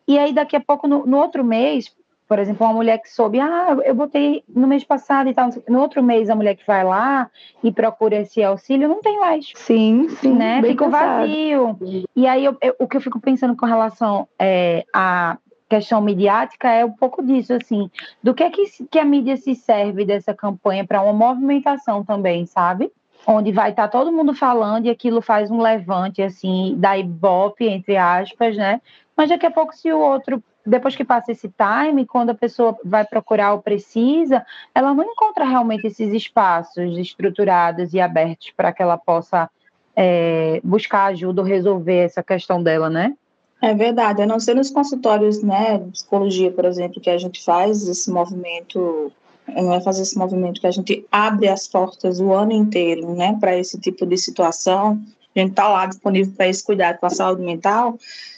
E 0.08 0.18
aí 0.18 0.34
daqui 0.34 0.56
a 0.56 0.60
pouco, 0.62 0.88
no, 0.88 1.06
no, 1.06 1.18
outro 1.18 1.44
mês, 1.44 1.94
por 2.28 2.40
exemplo, 2.40 2.66
uma 2.66 2.74
mulher 2.74 2.98
que 3.00 3.10
soube, 3.10 3.40
ah, 3.40 3.78
eu 3.84 3.94
botei 3.94 4.44
no 4.48 4.68
mês 4.68 4.84
passado 4.84 5.30
e 5.30 5.34
tal. 5.34 5.50
No 5.68 5.80
outro 5.80 6.02
mês, 6.02 6.30
a 6.30 6.36
mulher 6.36 6.56
que 6.56 6.66
vai 6.66 6.84
lá 6.84 7.30
e 7.64 7.72
procura 7.72 8.16
esse 8.18 8.42
auxílio, 8.44 8.88
não 8.88 9.02
tem 9.02 9.20
mais. 9.20 9.52
Sim, 9.56 10.08
sim. 10.10 10.34
Né? 10.34 10.62
Fica 10.62 10.88
vazio. 10.88 11.78
E 12.16 12.26
aí 12.26 12.46
eu, 12.46 12.58
eu, 12.62 12.76
o 12.80 12.88
que 12.88 12.98
eu 12.98 13.02
fico 13.02 13.20
pensando 13.20 13.56
com 13.56 13.66
relação 13.66 14.28
é, 14.40 14.86
a 14.94 15.38
questão 15.70 16.02
midiática 16.02 16.70
é 16.70 16.84
um 16.84 16.92
pouco 16.92 17.24
disso, 17.24 17.54
assim, 17.54 17.90
do 18.22 18.34
que 18.34 18.44
é 18.44 18.50
que, 18.50 18.64
que 18.90 19.00
a 19.00 19.06
mídia 19.06 19.38
se 19.38 19.56
serve 19.56 20.04
dessa 20.04 20.34
campanha 20.34 20.86
para 20.86 21.02
uma 21.02 21.14
movimentação 21.14 22.04
também, 22.04 22.46
sabe? 22.46 22.92
Onde 23.26 23.52
vai 23.52 23.72
estar 23.72 23.88
tá 23.88 24.00
todo 24.00 24.12
mundo 24.12 24.34
falando 24.34 24.86
e 24.86 24.90
aquilo 24.90 25.22
faz 25.22 25.52
um 25.52 25.62
levante, 25.62 26.22
assim, 26.22 26.76
da 26.78 26.98
ibope, 26.98 27.68
entre 27.68 27.98
aspas, 27.98 28.58
né? 28.58 28.82
Mas 29.16 29.30
daqui 29.30 29.46
a 29.46 29.52
pouco, 29.52 29.76
se 29.76 29.92
o 29.92 30.00
outro, 30.00 30.44
depois 30.66 30.96
que 30.96 31.04
passa 31.04 31.32
esse 31.32 31.50
time, 31.50 32.06
quando 32.06 32.32
a 32.32 32.36
pessoa 32.36 32.78
vai 32.84 33.06
procurar 33.06 33.54
ou 33.54 33.62
precisa, 33.62 34.46
ela 34.74 34.94
não 34.94 35.04
encontra 35.04 35.46
realmente 35.46 35.88
esses 35.88 36.14
espaços 36.14 36.98
estruturados 36.98 37.94
e 37.94 38.00
abertos 38.00 38.52
para 38.56 38.72
que 38.72 38.82
ela 38.82 38.98
possa 38.98 39.50
é, 39.96 40.60
buscar 40.64 41.06
ajuda 41.06 41.42
ou 41.42 41.48
resolver 41.48 41.98
essa 41.98 42.24
questão 42.24 42.62
dela, 42.62 42.90
né? 42.90 43.14
É 43.62 43.76
verdade, 43.76 44.24
a 44.24 44.26
não 44.26 44.40
ser 44.40 44.56
nos 44.56 44.72
consultórios, 44.72 45.44
né, 45.44 45.78
de 45.78 45.92
psicologia, 45.92 46.52
por 46.52 46.66
exemplo, 46.66 47.00
que 47.00 47.12
a 47.12 47.18
gente 47.18 47.44
faz 47.44 47.88
esse 47.88 48.10
movimento 48.10 49.12
é 49.48 49.82
fazer 49.82 50.04
esse 50.04 50.18
movimento 50.18 50.62
que 50.62 50.68
a 50.68 50.72
gente 50.72 51.06
abre 51.12 51.48
as 51.48 51.68
portas 51.68 52.20
o 52.20 52.32
ano 52.32 52.52
inteiro, 52.52 53.14
né, 53.16 53.38
para 53.40 53.58
esse 53.58 53.80
tipo 53.80 54.06
de 54.06 54.18
situação. 54.18 55.02
A 55.36 55.40
gente 55.40 55.52
está 55.52 55.68
lá 55.68 55.86
disponível 55.86 56.34
para 56.36 56.48
esse 56.48 56.64
cuidado 56.64 57.00
com 57.00 57.06
a 57.06 57.10
saúde 57.10 57.42
mental. 57.42 57.98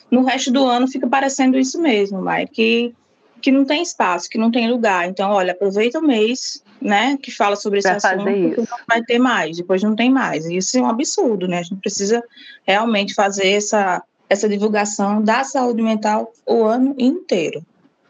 No 0.09 0.23
resto 0.23 0.51
do 0.51 0.65
ano 0.65 0.87
fica 0.87 1.07
parecendo 1.07 1.57
isso 1.57 1.81
mesmo, 1.81 2.21
mas 2.21 2.49
que 2.49 2.93
que 3.41 3.51
não 3.51 3.65
tem 3.65 3.83
espaço, 3.83 4.29
que 4.29 4.37
não 4.37 4.49
tem 4.49 4.71
lugar. 4.71 5.05
Então, 5.09 5.29
olha, 5.31 5.51
aproveita 5.51 5.99
o 5.99 6.01
mês, 6.01 6.63
né, 6.81 7.17
que 7.21 7.29
fala 7.29 7.57
sobre 7.57 7.79
esse 7.79 7.89
assunto, 7.89 8.23
porque 8.23 8.61
não 8.61 8.77
vai 8.87 9.03
ter 9.03 9.19
mais, 9.19 9.57
depois 9.57 9.83
não 9.83 9.97
tem 9.97 10.09
mais. 10.09 10.45
Isso 10.45 10.77
é 10.77 10.81
um 10.81 10.87
absurdo, 10.87 11.45
né? 11.45 11.59
A 11.59 11.63
gente 11.63 11.81
precisa 11.81 12.23
realmente 12.65 13.13
fazer 13.13 13.49
essa 13.49 14.01
essa 14.29 14.49
divulgação 14.49 15.21
da 15.21 15.43
saúde 15.43 15.81
mental 15.81 16.31
o 16.47 16.63
ano 16.63 16.95
inteiro. 16.97 17.63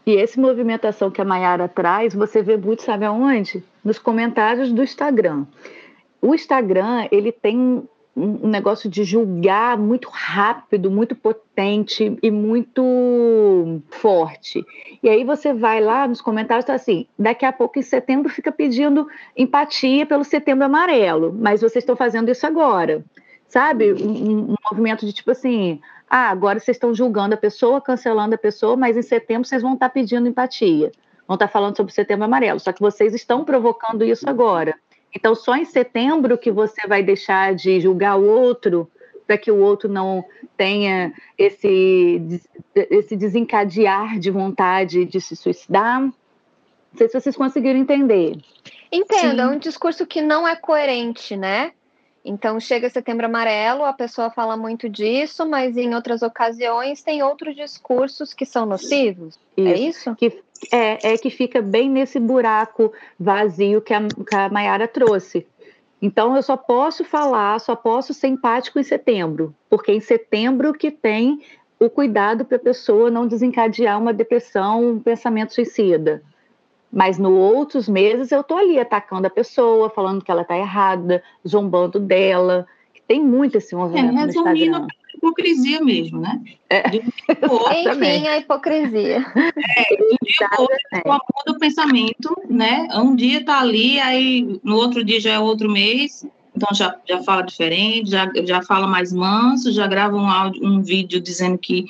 E 0.05 0.13
esse 0.13 0.39
movimentação 0.39 1.09
que 1.09 1.21
a 1.21 1.25
Mayara 1.25 1.67
traz, 1.67 2.13
você 2.13 2.41
vê 2.41 2.57
muito, 2.57 2.83
sabe 2.83 3.05
aonde? 3.05 3.63
Nos 3.83 3.97
comentários 3.97 4.71
do 4.71 4.83
Instagram. 4.83 5.45
O 6.21 6.35
Instagram, 6.35 7.07
ele 7.11 7.31
tem 7.31 7.87
um 8.15 8.47
negócio 8.47 8.89
de 8.89 9.03
julgar 9.03 9.75
muito 9.77 10.07
rápido, 10.11 10.91
muito 10.91 11.15
potente 11.15 12.15
e 12.21 12.29
muito 12.29 13.81
forte. 13.89 14.63
E 15.01 15.09
aí 15.09 15.23
você 15.23 15.51
vai 15.51 15.81
lá 15.81 16.07
nos 16.07 16.21
comentários, 16.21 16.65
tá 16.65 16.75
assim, 16.75 17.07
daqui 17.17 17.43
a 17.43 17.51
pouco 17.51 17.79
em 17.79 17.81
setembro 17.81 18.29
fica 18.29 18.51
pedindo 18.51 19.07
empatia 19.35 20.05
pelo 20.05 20.23
setembro 20.23 20.63
amarelo, 20.63 21.33
mas 21.33 21.61
vocês 21.61 21.81
estão 21.81 21.95
fazendo 21.95 22.29
isso 22.29 22.45
agora. 22.45 23.03
Sabe? 23.47 23.93
Um, 23.93 24.51
um 24.51 24.55
movimento 24.71 25.05
de 25.05 25.13
tipo 25.13 25.31
assim, 25.31 25.79
ah, 26.15 26.29
agora 26.29 26.59
vocês 26.59 26.77
estão 26.77 26.93
julgando 26.93 27.33
a 27.33 27.37
pessoa, 27.37 27.81
cancelando 27.81 28.35
a 28.35 28.37
pessoa, 28.37 28.77
mas 28.77 28.95
em 28.95 29.01
setembro 29.01 29.47
vocês 29.47 29.63
vão 29.63 29.73
estar 29.73 29.89
pedindo 29.89 30.27
empatia. 30.27 30.91
Vão 31.27 31.33
estar 31.33 31.47
falando 31.47 31.75
sobre 31.75 31.91
o 31.91 31.95
setembro 31.95 32.25
amarelo. 32.25 32.59
Só 32.59 32.71
que 32.71 32.79
vocês 32.79 33.15
estão 33.15 33.43
provocando 33.43 34.03
isso 34.05 34.29
agora. 34.29 34.75
Então, 35.11 35.33
só 35.33 35.55
em 35.55 35.65
setembro 35.65 36.37
que 36.37 36.51
você 36.51 36.85
vai 36.87 37.01
deixar 37.01 37.55
de 37.55 37.79
julgar 37.79 38.15
o 38.19 38.27
outro, 38.27 38.87
para 39.25 39.39
que 39.39 39.49
o 39.49 39.57
outro 39.57 39.89
não 39.89 40.23
tenha 40.55 41.11
esse, 41.35 42.21
esse 42.75 43.15
desencadear 43.15 44.19
de 44.19 44.29
vontade 44.29 45.05
de 45.05 45.19
se 45.19 45.35
suicidar. 45.35 45.99
Não 45.99 46.13
sei 46.95 47.07
se 47.07 47.19
vocês 47.19 47.35
conseguiram 47.35 47.79
entender. 47.79 48.37
Entendo, 48.91 49.41
é 49.41 49.47
um 49.47 49.57
discurso 49.57 50.05
que 50.05 50.21
não 50.21 50.47
é 50.47 50.55
coerente, 50.55 51.35
né? 51.35 51.71
Então, 52.25 52.57
chega 52.59 52.89
setembro 52.89 53.25
amarelo, 53.25 53.83
a 53.83 53.91
pessoa 53.91 54.29
fala 54.29 54.55
muito 54.55 54.87
disso, 54.87 55.45
mas 55.45 55.75
em 55.75 55.93
outras 55.93 56.21
ocasiões 56.21 57.01
tem 57.01 57.21
outros 57.21 57.53
discursos 57.53 58.33
que 58.33 58.45
são 58.45 58.65
nocivos. 58.65 59.37
Isso. 59.57 59.67
É 59.67 59.77
isso? 59.77 60.15
Que, 60.15 60.41
é, 60.71 61.13
é 61.13 61.17
que 61.17 61.29
fica 61.29 61.61
bem 61.61 61.89
nesse 61.89 62.19
buraco 62.21 62.93
vazio 63.19 63.81
que 63.81 63.93
a, 63.93 63.99
que 64.07 64.35
a 64.35 64.47
Mayara 64.47 64.87
trouxe. 64.87 65.45
Então, 66.01 66.35
eu 66.35 66.41
só 66.41 66.55
posso 66.55 67.03
falar, 67.03 67.59
só 67.59 67.75
posso 67.75 68.13
ser 68.13 68.27
empático 68.27 68.79
em 68.79 68.83
setembro, 68.83 69.53
porque 69.69 69.91
em 69.91 69.99
setembro 69.99 70.73
que 70.73 70.91
tem 70.91 71.41
o 71.77 71.89
cuidado 71.89 72.45
para 72.45 72.55
a 72.55 72.59
pessoa 72.59 73.11
não 73.11 73.27
desencadear 73.27 73.99
uma 73.99 74.13
depressão, 74.13 74.91
um 74.91 74.99
pensamento 74.99 75.53
suicida. 75.53 76.23
Mas 76.93 77.17
no 77.17 77.31
outros 77.33 77.89
meses 77.89 78.31
eu 78.31 78.43
tô 78.43 78.55
ali 78.55 78.79
atacando 78.79 79.25
a 79.25 79.29
pessoa, 79.31 79.89
falando 79.89 80.23
que 80.23 80.29
ela 80.29 80.43
tá 80.43 80.55
errada, 80.55 81.23
zombando 81.45 81.99
dela. 81.99 82.67
Tem 83.07 83.19
muito 83.19 83.57
esse 83.57 83.75
movimento 83.75 84.09
é, 84.09 84.11
no 84.11 84.27
Instagram. 84.27 84.87
hipocrisia 85.15 85.81
mesmo, 85.83 86.19
né? 86.21 86.39
É. 86.69 86.83
Enfim, 87.89 88.27
a 88.27 88.37
hipocrisia. 88.37 89.25
É, 89.75 89.95
de 89.95 90.03
um 90.03 90.17
dia 90.21 90.49
outro, 90.59 90.77
muda 91.03 91.57
o 91.57 91.59
pensamento, 91.59 92.37
né? 92.47 92.87
Um 92.93 93.15
dia 93.15 93.43
tá 93.43 93.59
ali, 93.59 93.99
aí 93.99 94.59
no 94.63 94.75
outro 94.75 95.03
dia 95.03 95.19
já 95.19 95.31
é 95.31 95.39
outro 95.39 95.71
mês, 95.71 96.23
então 96.55 96.69
já, 96.75 96.95
já 97.09 97.23
fala 97.23 97.41
diferente, 97.41 98.11
já, 98.11 98.31
já 98.45 98.61
fala 98.61 98.85
mais 98.85 99.11
manso, 99.11 99.71
já 99.71 99.87
grava 99.87 100.15
um, 100.15 100.27
áudio, 100.27 100.63
um 100.63 100.81
vídeo 100.81 101.19
dizendo 101.19 101.57
que 101.57 101.85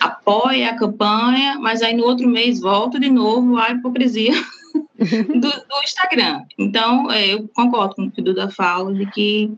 apoia 0.00 0.70
a 0.70 0.76
campanha, 0.76 1.58
mas 1.58 1.82
aí 1.82 1.96
no 1.96 2.04
outro 2.04 2.28
mês 2.28 2.60
volta 2.60 2.98
de 2.98 3.10
novo 3.10 3.56
a 3.56 3.70
hipocrisia 3.70 4.32
do, 4.74 5.50
do, 5.50 5.82
Instagram. 5.82 6.44
Então, 6.58 7.10
é, 7.10 7.34
eu 7.34 7.48
concordo 7.48 7.96
com 7.96 8.04
o 8.04 8.10
que 8.10 8.20
o 8.20 8.24
Duda 8.24 8.50
fala, 8.50 8.92
de 8.92 9.06
que 9.06 9.52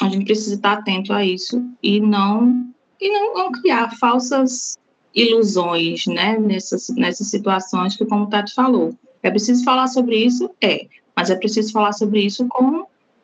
A 0.00 0.08
gente 0.08 0.24
precisa 0.24 0.54
estar 0.54 0.72
atento 0.72 1.12
a 1.12 1.24
isso 1.24 1.62
e 1.82 2.00
não 2.00 2.66
e 3.00 3.10
não, 3.10 3.34
não 3.34 3.52
criar 3.52 3.90
falsas 3.96 4.78
ilusões, 5.14 6.06
né, 6.06 6.38
nessas, 6.38 6.88
nessas 6.90 7.26
situações 7.26 7.96
que, 7.96 8.06
como 8.06 8.24
o 8.24 8.28
Tati 8.28 8.54
falou, 8.54 8.96
é 9.22 9.30
preciso 9.30 9.64
falar 9.64 9.88
sobre 9.88 10.16
isso? 10.16 10.48
É, 10.60 10.86
mas 11.14 11.28
é 11.28 11.36
preciso 11.36 11.72
falar 11.72 11.92
sobre 11.92 12.20
isso 12.20 12.46
com, 12.48 12.81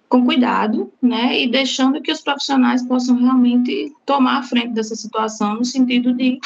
com 0.09 0.25
cuidado, 0.25 0.91
né, 1.03 1.39
e 1.41 1.51
deixando 1.51 2.01
que 2.01 2.11
os 2.11 2.21
profissionais 2.21 2.83
possam 2.87 3.17
realmente 3.17 3.93
tomar 4.07 4.39
a 4.39 4.43
frente 4.43 4.71
dessa 4.71 4.95
situação 4.95 5.57
no 5.57 5.65
sentido 5.65 6.15
de 6.15 6.39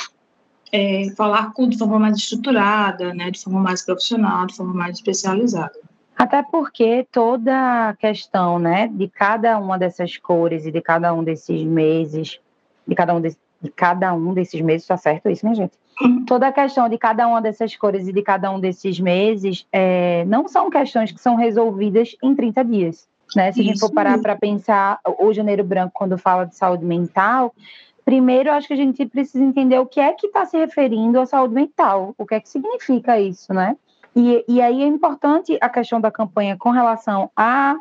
é, 0.73 1.11
falar 1.17 1.53
de 1.69 1.79
forma 1.79 1.99
mais 1.99 2.17
estruturada, 2.17 3.15
né, 3.15 3.31
de 3.31 3.41
forma 3.41 3.61
mais 3.61 3.83
profissional, 3.83 4.47
de 4.47 4.57
forma 4.57 4.75
mais 4.75 4.97
especializada. 4.97 5.79
Até 6.19 6.43
porque 6.43 7.07
toda 7.11 7.91
a 7.91 7.97
questão, 7.97 8.59
né, 8.59 8.89
de 8.89 9.09
cada 9.09 9.59
uma 9.59 9.79
dessas 9.79 10.17
cores 10.17 10.67
e 10.67 10.73
de 10.73 10.81
cada 10.81 11.13
um 11.15 11.23
desses 11.23 11.63
meses, 11.63 12.41
de 12.87 12.95
cada 12.95 13.15
um, 13.15 13.21
de, 13.21 13.37
de 13.61 13.71
cada 13.71 14.13
um 14.13 14.35
desses 14.35 14.61
meses, 14.61 14.87
tá 14.87 14.97
certo 14.97 15.31
isso, 15.31 15.45
minha 15.45 15.55
gente? 15.55 15.73
Uhum. 16.01 16.25
Toda 16.25 16.49
a 16.49 16.53
questão 16.53 16.89
de 16.89 16.99
cada 16.99 17.29
uma 17.29 17.41
dessas 17.41 17.77
cores 17.77 18.09
e 18.09 18.13
de 18.13 18.23
cada 18.23 18.51
um 18.51 18.59
desses 18.59 18.99
meses 18.99 19.67
é, 19.71 20.25
não 20.25 20.49
são 20.49 20.71
questões 20.71 21.13
que 21.13 21.21
são 21.21 21.37
resolvidas 21.37 22.17
em 22.23 22.35
30 22.35 22.65
dias. 22.65 23.12
Né? 23.35 23.53
Se 23.53 23.61
a 23.61 23.65
gente 23.65 23.81
for 23.81 23.93
parar 23.93 24.19
para 24.21 24.37
pensar, 24.37 25.01
o 25.19 25.33
Janeiro 25.33 25.65
Branco, 25.65 25.93
quando 25.95 26.19
fala 26.19 26.45
de 26.45 26.57
saúde 26.57 26.85
mental, 26.85 27.55
primeiro 28.05 28.51
acho 28.51 28.69
que 28.69 28.75
a 28.75 28.77
gente 28.77 29.07
precisa 29.07 29.43
entender 29.43 29.79
o 29.79 29.87
que 29.87 30.01
é 30.01 30.13
que 30.13 30.27
está 30.27 30.45
se 30.45 30.57
referindo 30.57 31.21
à 31.21 31.27
saúde 31.27 31.55
mental, 31.55 32.15
o 32.19 32.27
que 32.27 32.35
é 32.35 32.41
que 32.41 32.49
significa 32.49 33.19
isso, 33.19 33.55
né? 33.55 33.77
E, 34.15 34.45
e 34.47 34.61
aí 34.61 34.83
é 34.83 34.87
importante 34.87 35.57
a 35.61 35.69
questão 35.69 36.01
da 36.01 36.11
campanha 36.11 36.57
com 36.57 36.71
relação 36.71 37.31
à 37.35 37.77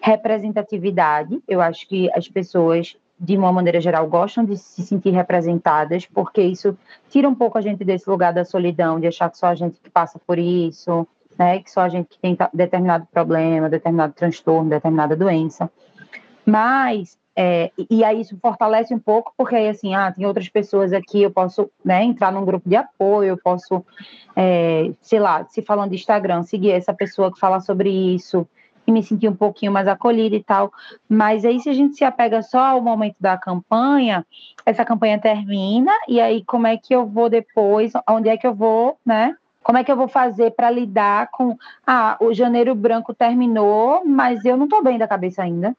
representatividade. 0.00 1.42
Eu 1.48 1.60
acho 1.60 1.88
que 1.88 2.10
as 2.14 2.28
pessoas, 2.28 2.96
de 3.18 3.36
uma 3.36 3.52
maneira 3.52 3.80
geral, 3.80 4.06
gostam 4.06 4.44
de 4.44 4.56
se 4.56 4.82
sentir 4.82 5.10
representadas, 5.10 6.06
porque 6.06 6.42
isso 6.42 6.76
tira 7.08 7.28
um 7.28 7.34
pouco 7.34 7.58
a 7.58 7.60
gente 7.60 7.84
desse 7.84 8.08
lugar 8.08 8.32
da 8.32 8.44
solidão, 8.44 9.00
de 9.00 9.08
achar 9.08 9.30
que 9.30 9.38
só 9.38 9.46
a 9.46 9.54
gente 9.54 9.80
que 9.80 9.90
passa 9.90 10.20
por 10.24 10.38
isso, 10.38 11.06
né, 11.42 11.58
que 11.58 11.70
só 11.70 11.80
a 11.80 11.88
gente 11.88 12.08
que 12.08 12.18
tem 12.20 12.38
determinado 12.54 13.06
problema, 13.12 13.68
determinado 13.68 14.12
transtorno, 14.12 14.70
determinada 14.70 15.16
doença. 15.16 15.68
Mas 16.46 17.18
é, 17.34 17.72
e 17.90 18.04
aí 18.04 18.20
isso 18.20 18.38
fortalece 18.40 18.94
um 18.94 18.98
pouco, 18.98 19.32
porque 19.36 19.56
aí 19.56 19.68
assim, 19.68 19.94
ah, 19.94 20.12
tem 20.12 20.24
outras 20.24 20.48
pessoas 20.48 20.92
aqui, 20.92 21.22
eu 21.22 21.32
posso 21.32 21.68
né, 21.84 22.04
entrar 22.04 22.30
num 22.30 22.44
grupo 22.44 22.68
de 22.68 22.76
apoio, 22.76 23.30
eu 23.30 23.36
posso, 23.36 23.84
é, 24.36 24.92
sei 25.00 25.18
lá, 25.18 25.44
se 25.46 25.62
falando 25.62 25.90
de 25.90 25.96
Instagram, 25.96 26.44
seguir 26.44 26.70
essa 26.70 26.94
pessoa 26.94 27.32
que 27.32 27.40
fala 27.40 27.58
sobre 27.58 27.90
isso 27.90 28.46
e 28.86 28.92
me 28.92 29.02
sentir 29.02 29.28
um 29.28 29.34
pouquinho 29.34 29.72
mais 29.72 29.88
acolhida 29.88 30.36
e 30.36 30.42
tal. 30.44 30.70
Mas 31.08 31.44
aí 31.44 31.58
se 31.58 31.70
a 31.70 31.72
gente 31.72 31.96
se 31.96 32.04
apega 32.04 32.40
só 32.42 32.60
ao 32.60 32.80
momento 32.80 33.16
da 33.18 33.36
campanha, 33.36 34.24
essa 34.64 34.84
campanha 34.84 35.20
termina, 35.20 35.92
e 36.06 36.20
aí 36.20 36.44
como 36.44 36.68
é 36.68 36.76
que 36.76 36.94
eu 36.94 37.06
vou 37.06 37.28
depois, 37.28 37.92
onde 38.08 38.28
é 38.28 38.36
que 38.36 38.46
eu 38.46 38.54
vou, 38.54 38.96
né? 39.04 39.34
Como 39.62 39.78
é 39.78 39.84
que 39.84 39.92
eu 39.92 39.96
vou 39.96 40.08
fazer 40.08 40.50
para 40.52 40.70
lidar 40.70 41.28
com, 41.30 41.56
ah, 41.86 42.16
o 42.20 42.34
janeiro 42.34 42.74
branco 42.74 43.14
terminou, 43.14 44.02
mas 44.04 44.44
eu 44.44 44.56
não 44.56 44.64
estou 44.64 44.82
bem 44.82 44.98
da 44.98 45.06
cabeça 45.06 45.42
ainda. 45.42 45.76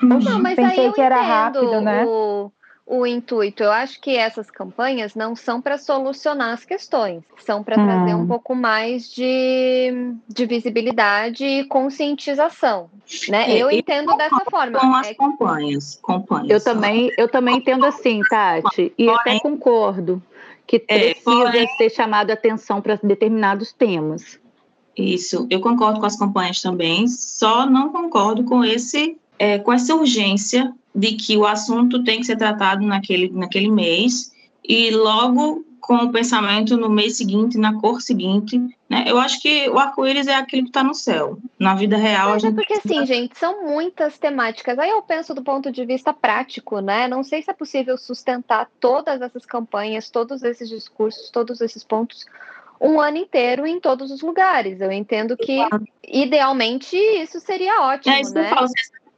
Não, 0.00 0.40
mas 0.40 0.56
Pensei 0.56 0.80
aí 0.80 0.86
eu 0.86 0.92
que 0.92 1.00
era 1.00 1.20
rápido, 1.20 1.80
né? 1.80 2.04
O, 2.04 2.50
o 2.84 3.06
intuito. 3.06 3.62
Eu 3.62 3.72
acho 3.72 4.00
que 4.00 4.16
essas 4.16 4.50
campanhas 4.50 5.14
não 5.14 5.34
são 5.34 5.60
para 5.60 5.78
solucionar 5.78 6.52
as 6.52 6.64
questões, 6.64 7.22
são 7.38 7.62
para 7.62 7.80
hum. 7.80 7.86
trazer 7.86 8.14
um 8.14 8.26
pouco 8.26 8.54
mais 8.54 9.08
de, 9.10 10.14
de 10.28 10.46
visibilidade 10.46 11.44
e 11.44 11.64
conscientização. 11.64 12.90
Né? 13.28 13.52
É, 13.52 13.58
eu 13.58 13.70
entendo 13.70 14.16
dessa 14.16 14.44
forma. 14.50 14.78
Com 14.78 14.94
as 14.94 15.08
é... 15.08 15.14
campanhas, 15.14 16.00
campanhas. 16.04 16.50
Eu 16.50 16.62
também, 16.62 17.10
eu 17.16 17.28
também 17.28 17.56
entendo 17.56 17.86
assim, 17.86 18.20
Tati, 18.28 18.92
e 18.98 19.06
Porém, 19.06 19.20
até 19.20 19.40
concordo 19.40 20.22
que 20.66 20.84
é, 20.88 21.14
precisa 21.14 21.56
é, 21.56 21.66
ser 21.76 21.90
chamado 21.90 22.30
a 22.30 22.34
atenção 22.34 22.80
para 22.80 22.98
determinados 23.02 23.72
temas. 23.72 24.38
Isso, 24.96 25.46
eu 25.50 25.60
concordo 25.60 26.00
com 26.00 26.06
as 26.06 26.16
campanhas 26.16 26.60
também, 26.60 27.06
só 27.06 27.68
não 27.68 27.90
concordo 27.90 28.44
com 28.44 28.64
esse 28.64 29.18
é, 29.38 29.58
com 29.58 29.72
essa 29.72 29.94
urgência 29.94 30.72
de 30.94 31.12
que 31.12 31.36
o 31.36 31.46
assunto 31.46 32.02
tem 32.02 32.20
que 32.20 32.26
ser 32.26 32.36
tratado 32.36 32.84
naquele, 32.86 33.28
naquele 33.30 33.70
mês 33.70 34.32
e 34.66 34.90
logo 34.90 35.64
com 35.86 35.94
o 35.94 36.10
pensamento 36.10 36.76
no 36.76 36.90
mês 36.90 37.16
seguinte, 37.16 37.56
na 37.56 37.78
cor 37.80 38.00
seguinte, 38.00 38.58
né? 38.90 39.04
Eu 39.06 39.18
acho 39.18 39.40
que 39.40 39.68
o 39.70 39.78
arco-íris 39.78 40.26
é 40.26 40.34
aquilo 40.34 40.64
que 40.64 40.70
está 40.70 40.82
no 40.82 40.94
céu. 40.94 41.38
Na 41.58 41.76
vida 41.76 41.96
real, 41.96 42.30
Mas 42.30 42.42
é 42.42 42.48
gente... 42.48 42.56
porque 42.56 42.74
assim, 42.74 43.06
gente, 43.06 43.38
são 43.38 43.64
muitas 43.64 44.18
temáticas. 44.18 44.78
Aí 44.78 44.90
eu 44.90 45.00
penso 45.02 45.32
do 45.32 45.44
ponto 45.44 45.70
de 45.70 45.84
vista 45.84 46.12
prático, 46.12 46.80
né? 46.80 47.06
Não 47.06 47.22
sei 47.22 47.40
se 47.40 47.50
é 47.50 47.54
possível 47.54 47.96
sustentar 47.96 48.68
todas 48.80 49.22
essas 49.22 49.46
campanhas, 49.46 50.10
todos 50.10 50.42
esses 50.42 50.68
discursos, 50.68 51.30
todos 51.30 51.60
esses 51.60 51.84
pontos 51.84 52.26
um 52.80 53.00
ano 53.00 53.16
inteiro 53.16 53.66
em 53.66 53.80
todos 53.80 54.10
os 54.10 54.20
lugares. 54.20 54.80
Eu 54.80 54.92
entendo 54.92 55.36
que, 55.36 55.58
idealmente, 56.06 56.94
isso 56.96 57.40
seria 57.40 57.80
ótimo, 57.82 58.14
é, 58.14 58.20
isso 58.20 58.34
né? 58.34 58.50
Eu 58.50 58.54
falo, 58.54 58.68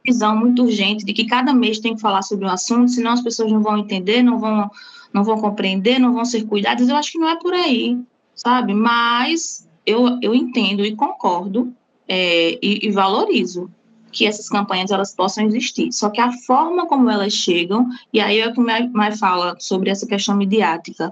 visão 0.05 0.35
muito 0.35 0.63
urgente 0.63 1.03
de 1.03 1.13
que 1.13 1.25
cada 1.25 1.53
mês 1.53 1.79
tem 1.79 1.95
que 1.95 2.01
falar 2.01 2.21
sobre 2.21 2.45
um 2.45 2.49
assunto, 2.49 2.89
senão 2.89 3.11
as 3.11 3.21
pessoas 3.21 3.51
não 3.51 3.61
vão 3.61 3.77
entender, 3.77 4.23
não 4.23 4.39
vão, 4.39 4.69
não 5.13 5.23
vão 5.23 5.39
compreender, 5.39 5.99
não 5.99 6.13
vão 6.13 6.25
ser 6.25 6.45
cuidadas. 6.45 6.87
Eu 6.87 6.95
acho 6.95 7.11
que 7.11 7.17
não 7.17 7.29
é 7.29 7.35
por 7.37 7.53
aí, 7.53 7.97
sabe? 8.35 8.73
Mas 8.73 9.67
eu, 9.85 10.19
eu 10.21 10.35
entendo 10.35 10.85
e 10.85 10.95
concordo 10.95 11.73
é, 12.07 12.57
e, 12.61 12.87
e 12.87 12.91
valorizo 12.91 13.69
que 14.11 14.25
essas 14.25 14.49
campanhas 14.49 14.91
elas 14.91 15.13
possam 15.13 15.45
existir. 15.45 15.91
Só 15.91 16.09
que 16.09 16.19
a 16.19 16.31
forma 16.31 16.87
como 16.87 17.09
elas 17.09 17.33
chegam, 17.33 17.87
e 18.11 18.19
aí 18.19 18.39
é 18.39 18.47
o 18.47 18.53
que 18.53 18.59
mais, 18.59 19.19
fala 19.19 19.55
sobre 19.59 19.89
essa 19.89 20.07
questão 20.07 20.35
midiática, 20.35 21.11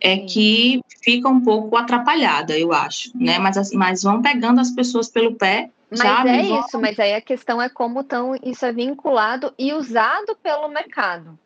é 0.00 0.18
que 0.18 0.80
fica 1.02 1.28
um 1.28 1.40
pouco 1.40 1.76
atrapalhada, 1.76 2.58
eu 2.58 2.72
acho, 2.72 3.10
né? 3.14 3.38
Mas, 3.38 3.56
assim, 3.56 3.76
mas 3.76 4.02
vão 4.02 4.20
pegando 4.20 4.60
as 4.60 4.70
pessoas 4.70 5.08
pelo 5.08 5.34
pé 5.34 5.70
mas 5.90 6.00
Sabe? 6.00 6.28
é 6.30 6.42
isso, 6.42 6.80
mas 6.80 6.98
aí 6.98 7.14
a 7.14 7.20
questão 7.20 7.62
é 7.62 7.68
como 7.68 8.02
tão, 8.02 8.34
isso 8.42 8.64
é 8.66 8.72
vinculado 8.72 9.54
e 9.58 9.72
usado 9.72 10.36
pelo 10.42 10.68
mercado. 10.68 11.38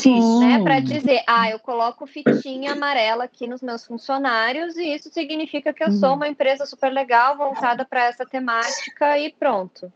Sim. 0.00 0.40
Né, 0.40 0.62
para 0.62 0.80
dizer, 0.80 1.22
ah, 1.26 1.50
eu 1.50 1.58
coloco 1.58 2.06
fitinha 2.06 2.72
amarela 2.72 3.24
aqui 3.24 3.46
nos 3.46 3.62
meus 3.62 3.86
funcionários 3.86 4.76
e 4.76 4.94
isso 4.94 5.10
significa 5.10 5.72
que 5.72 5.82
eu 5.82 5.90
sou 5.92 6.14
uma 6.14 6.28
empresa 6.28 6.66
super 6.66 6.92
legal 6.92 7.36
voltada 7.36 7.84
para 7.84 8.04
essa 8.04 8.24
temática 8.26 9.18
e 9.18 9.32
pronto. 9.32 9.90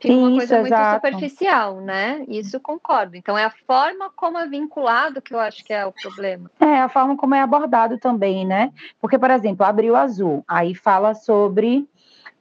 Fica 0.00 0.14
uma 0.14 0.30
coisa 0.38 0.60
muito 0.60 0.94
superficial, 0.94 1.80
né? 1.80 2.24
Isso 2.26 2.58
concordo. 2.58 3.16
Então 3.16 3.36
é 3.36 3.44
a 3.44 3.52
forma 3.66 4.10
como 4.16 4.38
é 4.38 4.46
vinculado 4.46 5.20
que 5.20 5.34
eu 5.34 5.38
acho 5.38 5.62
que 5.62 5.74
é 5.74 5.84
o 5.84 5.92
problema. 5.92 6.50
É, 6.58 6.80
a 6.80 6.88
forma 6.88 7.16
como 7.16 7.34
é 7.34 7.40
abordado 7.40 7.98
também, 7.98 8.46
né? 8.46 8.72
Porque, 8.98 9.18
por 9.18 9.30
exemplo, 9.30 9.66
abriu 9.66 9.94
azul, 9.94 10.42
aí 10.48 10.74
fala 10.74 11.12
sobre 11.12 11.86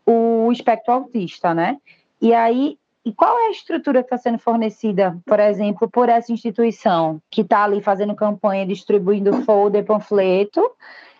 o 0.05 0.49
espectro 0.53 0.93
autista, 0.93 1.53
né? 1.53 1.77
E 2.21 2.33
aí, 2.33 2.77
e 3.09 3.13
qual 3.13 3.39
é 3.39 3.47
a 3.47 3.51
estrutura 3.51 4.03
que 4.03 4.13
está 4.13 4.19
sendo 4.19 4.37
fornecida, 4.37 5.17
por 5.25 5.39
exemplo, 5.39 5.89
por 5.89 6.09
essa 6.09 6.31
instituição 6.31 7.19
que 7.31 7.41
está 7.41 7.63
ali 7.63 7.81
fazendo 7.81 8.13
campanha, 8.13 8.67
distribuindo 8.67 9.33
folder, 9.41 9.83
panfleto, 9.83 10.61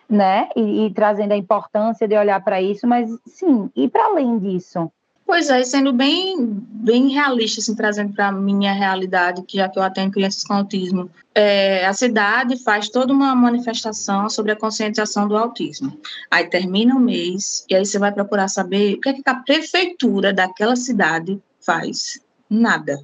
né? 0.08 0.48
E, 0.54 0.86
e 0.86 0.94
trazendo 0.94 1.32
a 1.32 1.36
importância 1.36 2.06
de 2.06 2.16
olhar 2.16 2.40
para 2.44 2.62
isso, 2.62 2.86
mas 2.86 3.10
sim, 3.26 3.68
e 3.74 3.88
para 3.88 4.04
além 4.04 4.38
disso, 4.38 4.88
Pois 5.26 5.48
é, 5.48 5.62
sendo 5.62 5.92
bem, 5.92 6.36
bem 6.40 7.06
realista, 7.08 7.60
assim, 7.60 7.76
trazendo 7.76 8.12
para 8.12 8.28
a 8.28 8.32
minha 8.32 8.72
realidade, 8.72 9.44
que 9.44 9.58
já 9.58 9.68
que 9.68 9.78
eu 9.78 9.82
atendo 9.84 10.10
crianças 10.10 10.42
com 10.42 10.54
autismo, 10.54 11.08
é, 11.32 11.86
a 11.86 11.92
cidade 11.92 12.56
faz 12.64 12.88
toda 12.88 13.12
uma 13.12 13.32
manifestação 13.32 14.28
sobre 14.28 14.50
a 14.50 14.56
conscientização 14.56 15.28
do 15.28 15.36
autismo. 15.36 15.96
Aí 16.28 16.48
termina 16.48 16.96
o 16.96 16.98
mês, 16.98 17.64
e 17.70 17.76
aí 17.76 17.86
você 17.86 17.96
vai 17.96 18.10
procurar 18.10 18.48
saber 18.48 18.94
o 18.94 19.00
que, 19.00 19.08
é 19.08 19.12
que 19.12 19.22
a 19.24 19.36
prefeitura 19.36 20.32
daquela 20.32 20.74
cidade 20.74 21.40
faz. 21.70 22.20
Nada. 22.48 23.00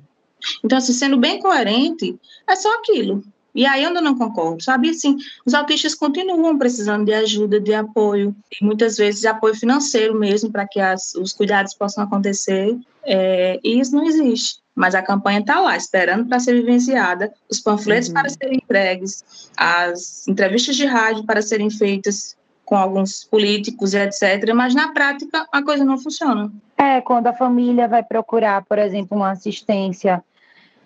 Então, 0.65 0.79
assim, 0.79 0.93
sendo 0.93 1.17
bem 1.19 1.41
coerente, 1.41 2.19
é 2.49 2.57
só 2.57 2.73
aquilo. 2.75 3.23
E 3.55 3.65
aí 3.65 3.85
eu 3.85 3.91
não 3.91 4.19
concordo, 4.19 4.63
sabe? 4.63 4.91
Assim, 4.91 5.17
os 5.47 5.55
autistas 5.55 5.95
continuam 5.95 6.59
precisando 6.59 7.07
de 7.07 7.15
ajuda, 7.15 7.59
de 7.59 7.73
apoio, 7.73 8.37
e 8.61 8.63
muitas 8.63 8.99
vezes 8.99 9.23
de 9.23 9.29
apoio 9.29 9.55
financeiro 9.55 10.15
mesmo, 10.15 10.53
para 10.53 10.67
que 10.69 10.79
as, 10.79 11.15
os 11.15 11.33
cuidados 11.33 11.73
possam 11.73 12.05
acontecer, 12.05 12.77
é, 13.03 13.59
e 13.65 13.81
isso 13.81 13.95
não 13.95 14.05
existe. 14.05 14.59
Mas 14.75 14.95
a 14.95 15.01
campanha 15.01 15.41
está 15.41 15.59
lá, 15.59 15.75
esperando 15.75 16.29
para 16.29 16.39
ser 16.39 16.53
vivenciada, 16.53 17.33
os 17.51 17.59
panfletos 17.61 18.09
uhum. 18.09 18.15
para 18.15 18.29
serem 18.29 18.59
entregues, 18.63 19.25
as 19.57 20.29
entrevistas 20.29 20.77
de 20.77 20.85
rádio 20.85 21.25
para 21.25 21.41
serem 21.41 21.71
feitas 21.71 22.37
com 22.63 22.77
alguns 22.77 23.25
políticos 23.25 23.95
etc. 23.95 24.53
Mas 24.55 24.75
na 24.75 24.93
prática 24.93 25.47
a 25.51 25.63
coisa 25.63 25.83
não 25.83 25.97
funciona. 25.97 26.53
É, 26.79 27.01
quando 27.01 27.27
a 27.27 27.33
família 27.33 27.89
vai 27.89 28.03
procurar, 28.03 28.65
por 28.65 28.79
exemplo, 28.79 29.17
uma 29.17 29.31
assistência 29.31 30.23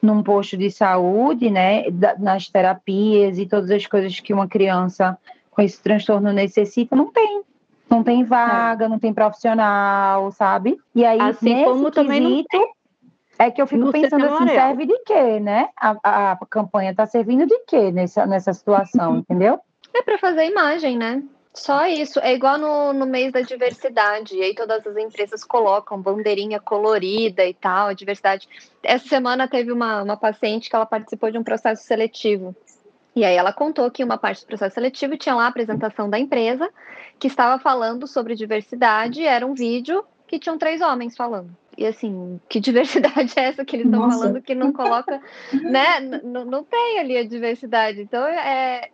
num 0.00 0.22
posto 0.22 0.56
de 0.56 0.70
saúde, 0.70 1.50
né, 1.50 1.84
nas 2.18 2.48
terapias 2.48 3.38
e 3.38 3.46
todas 3.46 3.70
as 3.70 3.86
coisas 3.86 4.18
que 4.18 4.32
uma 4.32 4.48
criança 4.48 5.18
com 5.50 5.60
esse 5.60 5.82
transtorno 5.82 6.32
necessita, 6.32 6.96
não 6.96 7.10
tem. 7.10 7.42
Não 7.88 8.04
tem 8.04 8.24
vaga, 8.24 8.84
é. 8.84 8.88
não 8.88 8.98
tem 9.00 9.12
profissional, 9.12 10.30
sabe? 10.30 10.78
E 10.94 11.04
aí, 11.04 11.20
assim 11.20 11.64
como 11.64 11.90
quesito, 11.90 11.90
também 11.90 12.20
não 12.20 12.44
tem. 12.44 12.72
É 13.36 13.50
que 13.50 13.60
eu 13.60 13.66
fico 13.66 13.90
pensando 13.90 14.24
assim, 14.26 14.34
amarelo. 14.34 14.60
serve 14.60 14.86
de 14.86 14.98
quê, 15.04 15.40
né? 15.40 15.70
A, 15.76 16.32
a 16.32 16.38
campanha 16.48 16.92
está 16.92 17.06
servindo 17.06 17.46
de 17.46 17.58
quê 17.66 17.90
nessa, 17.90 18.26
nessa 18.26 18.52
situação, 18.52 19.16
entendeu? 19.18 19.58
É 19.92 20.02
para 20.02 20.18
fazer 20.18 20.46
imagem, 20.46 20.96
né? 20.96 21.22
Só 21.52 21.86
isso. 21.86 22.20
É 22.20 22.32
igual 22.32 22.58
no, 22.58 22.92
no 22.92 23.06
mês 23.06 23.32
da 23.32 23.40
diversidade. 23.40 24.36
E 24.36 24.42
aí 24.42 24.54
todas 24.54 24.86
as 24.86 24.96
empresas 24.96 25.44
colocam 25.44 26.00
bandeirinha 26.00 26.60
colorida 26.60 27.44
e 27.44 27.54
tal, 27.54 27.94
diversidade. 27.94 28.48
Essa 28.82 29.08
semana 29.08 29.48
teve 29.48 29.72
uma, 29.72 30.02
uma 30.02 30.16
paciente 30.16 30.70
que 30.70 30.76
ela 30.76 30.86
participou 30.86 31.30
de 31.30 31.38
um 31.38 31.44
processo 31.44 31.82
seletivo. 31.84 32.54
E 33.14 33.24
aí 33.24 33.34
ela 33.34 33.52
contou 33.52 33.90
que 33.90 34.04
uma 34.04 34.16
parte 34.16 34.42
do 34.42 34.46
processo 34.46 34.74
seletivo 34.74 35.16
tinha 35.16 35.34
lá 35.34 35.44
a 35.44 35.48
apresentação 35.48 36.08
da 36.08 36.18
empresa, 36.18 36.70
que 37.18 37.26
estava 37.26 37.60
falando 37.60 38.06
sobre 38.06 38.36
diversidade, 38.36 39.24
era 39.24 39.44
um 39.44 39.52
vídeo 39.52 40.04
que 40.26 40.38
tinham 40.38 40.56
três 40.56 40.80
homens 40.80 41.16
falando. 41.16 41.50
E 41.76 41.84
assim, 41.84 42.40
que 42.48 42.60
diversidade 42.60 43.32
é 43.36 43.44
essa 43.44 43.64
que 43.64 43.74
eles 43.74 43.86
estão 43.86 44.08
falando 44.08 44.40
que 44.40 44.54
não 44.54 44.72
coloca, 44.72 45.20
né? 45.52 46.00
não 46.22 46.62
tem 46.62 47.00
ali 47.00 47.16
a 47.16 47.26
diversidade. 47.26 48.02
Então 48.02 48.24
é, 48.24 48.90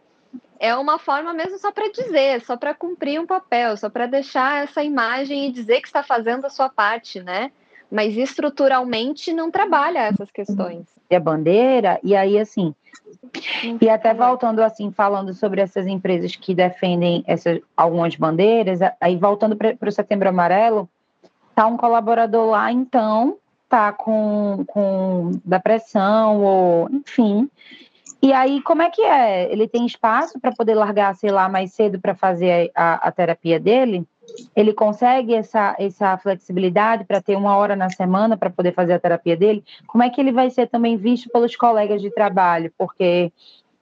é 0.58 0.74
uma 0.74 0.98
forma 0.98 1.32
mesmo 1.32 1.58
só 1.58 1.70
para 1.70 1.90
dizer, 1.90 2.40
só 2.42 2.56
para 2.56 2.74
cumprir 2.74 3.20
um 3.20 3.26
papel, 3.26 3.76
só 3.76 3.90
para 3.90 4.06
deixar 4.06 4.64
essa 4.64 4.82
imagem 4.82 5.46
e 5.46 5.52
dizer 5.52 5.80
que 5.80 5.88
está 5.88 6.02
fazendo 6.02 6.46
a 6.46 6.50
sua 6.50 6.68
parte, 6.68 7.22
né? 7.22 7.50
Mas 7.90 8.16
estruturalmente 8.16 9.32
não 9.32 9.50
trabalha 9.50 10.00
essas 10.00 10.30
questões. 10.30 10.86
E 11.08 11.14
a 11.14 11.20
bandeira, 11.20 12.00
e 12.02 12.16
aí 12.16 12.38
assim, 12.38 12.74
e 13.80 13.88
até 13.88 14.12
voltando 14.12 14.60
assim, 14.60 14.90
falando 14.90 15.32
sobre 15.34 15.60
essas 15.60 15.86
empresas 15.86 16.34
que 16.34 16.54
defendem 16.54 17.22
essas, 17.26 17.60
algumas 17.76 18.16
bandeiras, 18.16 18.80
aí 19.00 19.16
voltando 19.16 19.56
para 19.56 19.88
o 19.88 19.92
Setembro 19.92 20.28
Amarelo, 20.28 20.88
tá 21.54 21.66
um 21.66 21.76
colaborador 21.76 22.50
lá, 22.50 22.72
então, 22.72 23.36
tá 23.68 23.92
com, 23.92 24.64
com 24.66 25.32
depressão, 25.44 26.42
ou 26.42 26.88
enfim, 26.90 27.48
e 28.26 28.32
aí, 28.32 28.60
como 28.60 28.82
é 28.82 28.90
que 28.90 29.02
é? 29.02 29.52
Ele 29.52 29.68
tem 29.68 29.86
espaço 29.86 30.40
para 30.40 30.50
poder 30.50 30.74
largar, 30.74 31.14
sei 31.14 31.30
lá, 31.30 31.48
mais 31.48 31.72
cedo 31.72 32.00
para 32.00 32.12
fazer 32.12 32.72
a, 32.74 32.94
a, 33.06 33.12
terapia 33.12 33.60
dele? 33.60 34.04
Ele 34.56 34.72
consegue 34.72 35.32
essa, 35.32 35.76
essa 35.78 36.18
flexibilidade 36.18 37.04
para 37.04 37.22
ter 37.22 37.36
uma 37.36 37.56
hora 37.56 37.76
na 37.76 37.88
semana 37.88 38.36
para 38.36 38.50
poder 38.50 38.72
fazer 38.72 38.94
a 38.94 38.98
terapia 38.98 39.36
dele? 39.36 39.62
Como 39.86 40.02
é 40.02 40.10
que 40.10 40.20
ele 40.20 40.32
vai 40.32 40.50
ser 40.50 40.66
também 40.66 40.96
visto 40.96 41.30
pelos 41.30 41.54
colegas 41.54 42.02
de 42.02 42.10
trabalho? 42.10 42.72
Porque 42.76 43.32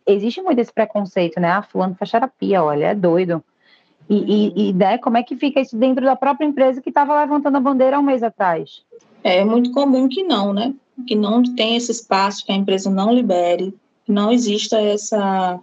existe 0.07 0.43
muito 0.43 0.59
esse 0.59 0.75
preconceito, 0.75 1.41
né? 1.41 1.51
Ah, 1.51 1.63
fulano 1.63 1.95
faz 1.95 2.11
terapia, 2.11 2.63
olha, 2.63 2.89
é 2.89 2.95
doido. 2.95 3.43
E, 4.11 4.17
e, 4.53 4.69
e 4.69 4.73
né, 4.75 4.99
como 4.99 5.17
é 5.17 5.23
que 5.23 5.37
fica 5.37 5.59
isso 5.59 5.75
dentro 5.75 6.05
da 6.05 6.17
própria 6.17 6.45
empresa 6.45 6.83
que 6.83 6.91
estava 6.91 7.19
levantando 7.19 7.57
a 7.57 7.61
bandeira 7.61 7.97
há 7.97 7.99
um 7.99 8.03
mês 8.03 8.23
atrás? 8.23 8.83
É 9.23 9.43
muito 9.43 9.73
comum 9.73 10.07
que 10.07 10.23
não, 10.23 10.53
né? 10.53 10.75
Que 11.07 11.15
não 11.15 11.43
tem 11.43 11.77
esse 11.77 11.91
espaço, 11.91 12.45
que 12.45 12.53
a 12.53 12.55
empresa 12.55 12.91
não 12.91 13.11
libere 13.11 13.75
não 14.07 14.31
exista 14.33 14.81
essa 14.81 15.61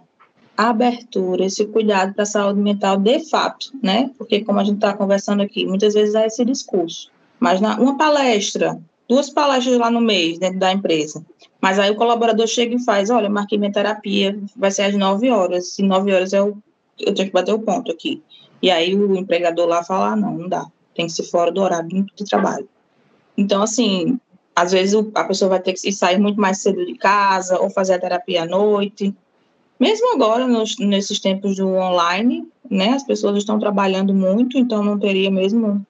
abertura, 0.56 1.44
esse 1.44 1.66
cuidado 1.66 2.14
para 2.14 2.22
a 2.22 2.26
saúde 2.26 2.60
mental 2.60 2.96
de 2.96 3.20
fato, 3.28 3.72
né? 3.82 4.10
Porque 4.18 4.40
como 4.44 4.60
a 4.60 4.64
gente 4.64 4.76
está 4.76 4.94
conversando 4.94 5.42
aqui, 5.42 5.66
muitas 5.66 5.94
vezes 5.94 6.14
há 6.14 6.26
esse 6.26 6.44
discurso. 6.44 7.10
Mas 7.40 7.60
na, 7.60 7.78
uma 7.80 7.96
palestra, 7.96 8.78
duas 9.08 9.30
palestras 9.30 9.78
lá 9.78 9.90
no 9.90 10.00
mês 10.00 10.38
dentro 10.38 10.58
da 10.58 10.72
empresa, 10.72 11.24
mas 11.60 11.78
aí 11.78 11.90
o 11.90 11.96
colaborador 11.96 12.46
chega 12.46 12.74
e 12.74 12.84
faz, 12.84 13.10
olha, 13.10 13.30
marquei 13.30 13.58
minha 13.58 13.72
terapia, 13.72 14.38
vai 14.56 14.70
ser 14.70 14.82
às 14.82 14.94
9 14.94 15.30
horas, 15.30 15.74
se 15.74 15.82
9 15.82 16.12
horas 16.12 16.32
eu, 16.32 16.58
eu 16.98 17.14
tenho 17.14 17.28
que 17.28 17.34
bater 17.34 17.54
o 17.54 17.58
ponto 17.60 17.90
aqui. 17.90 18.22
E 18.60 18.70
aí 18.70 18.94
o 18.94 19.16
empregador 19.16 19.66
lá 19.66 19.82
fala, 19.82 20.12
ah, 20.12 20.16
não, 20.16 20.34
não 20.34 20.48
dá, 20.48 20.66
tem 20.94 21.06
que 21.06 21.12
ser 21.12 21.24
fora 21.24 21.50
do 21.50 21.60
horário 21.60 21.88
de 21.88 22.24
trabalho. 22.24 22.68
Então, 23.36 23.62
assim, 23.62 24.20
às 24.54 24.72
vezes 24.72 24.94
a 25.14 25.24
pessoa 25.24 25.50
vai 25.50 25.60
ter 25.60 25.72
que 25.72 25.92
sair 25.92 26.18
muito 26.18 26.40
mais 26.40 26.58
cedo 26.58 26.84
de 26.84 26.94
casa 26.94 27.60
ou 27.60 27.70
fazer 27.70 27.94
a 27.94 27.98
terapia 27.98 28.42
à 28.42 28.46
noite. 28.46 29.14
Mesmo 29.80 30.14
agora, 30.14 30.46
nos, 30.46 30.78
nesses 30.78 31.18
tempos 31.18 31.56
do 31.56 31.68
online, 31.68 32.46
né, 32.70 32.90
as 32.90 33.02
pessoas 33.02 33.38
estão 33.38 33.58
trabalhando 33.58 34.14
muito, 34.14 34.58
então 34.58 34.84
não 34.84 34.98
teria 34.98 35.30
mesmo 35.30 35.84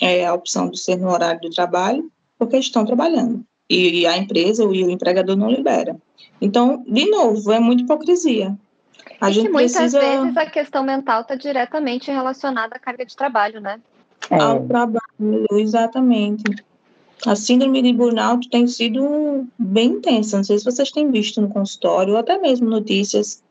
é, 0.00 0.26
a 0.26 0.34
opção 0.34 0.68
de 0.68 0.78
ser 0.78 0.96
no 0.96 1.10
horário 1.10 1.40
do 1.40 1.50
trabalho, 1.50 2.10
porque 2.38 2.56
estão 2.58 2.84
trabalhando. 2.84 3.44
E 3.70 4.06
a 4.06 4.18
empresa 4.18 4.64
e 4.64 4.84
o 4.84 4.90
empregador 4.90 5.36
não 5.36 5.50
libera. 5.50 5.96
Então, 6.40 6.84
de 6.86 7.08
novo, 7.08 7.52
é 7.52 7.60
muita 7.60 7.84
hipocrisia. 7.84 8.56
A 9.20 9.30
e 9.30 9.32
gente 9.32 9.50
muitas 9.50 9.76
precisa... 9.76 10.00
vezes 10.00 10.36
a 10.36 10.46
questão 10.46 10.82
mental 10.82 11.22
está 11.22 11.36
diretamente 11.36 12.10
relacionada 12.10 12.74
à 12.76 12.78
carga 12.78 13.06
de 13.06 13.16
trabalho, 13.16 13.60
né? 13.60 13.80
É. 14.28 14.38
Ao 14.38 14.66
trabalho, 14.66 15.46
exatamente. 15.52 16.42
A 17.24 17.36
síndrome 17.36 17.82
de 17.82 17.92
burnout 17.92 18.48
tem 18.50 18.66
sido 18.66 19.46
bem 19.56 19.90
intensa. 19.90 20.38
Não 20.38 20.44
sei 20.44 20.58
se 20.58 20.64
vocês 20.64 20.90
têm 20.90 21.10
visto 21.10 21.40
no 21.40 21.48
consultório, 21.48 22.14
ou 22.14 22.18
até 22.18 22.36
mesmo 22.38 22.68
notícias. 22.68 23.42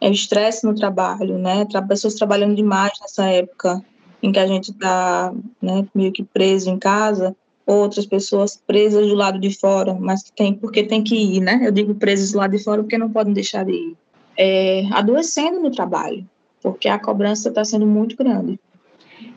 É 0.00 0.08
o 0.08 0.12
estresse 0.12 0.66
no 0.66 0.74
trabalho, 0.74 1.38
né? 1.38 1.64
Pessoas 1.88 2.14
trabalhando 2.14 2.56
demais 2.56 2.92
nessa 3.00 3.26
época 3.26 3.80
em 4.20 4.32
que 4.32 4.38
a 4.38 4.46
gente 4.46 4.70
está 4.70 5.32
né, 5.62 5.86
meio 5.94 6.10
que 6.10 6.24
preso 6.24 6.70
em 6.70 6.78
casa, 6.78 7.36
outras 7.66 8.06
pessoas 8.06 8.60
presas 8.66 9.06
do 9.06 9.14
lado 9.14 9.38
de 9.38 9.56
fora, 9.58 9.94
mas 9.94 10.22
que 10.22 10.32
tem, 10.32 10.54
porque 10.54 10.82
tem 10.82 11.02
que 11.02 11.14
ir, 11.14 11.40
né? 11.40 11.60
Eu 11.62 11.70
digo 11.70 11.94
presas 11.94 12.32
do 12.32 12.38
lado 12.38 12.50
de 12.50 12.62
fora 12.62 12.82
porque 12.82 12.98
não 12.98 13.10
podem 13.10 13.32
deixar 13.32 13.64
de 13.64 13.72
ir. 13.72 13.96
É, 14.36 14.86
adoecendo 14.90 15.60
no 15.60 15.70
trabalho, 15.70 16.26
porque 16.62 16.88
a 16.88 16.98
cobrança 16.98 17.48
está 17.48 17.64
sendo 17.64 17.86
muito 17.86 18.16
grande. 18.16 18.58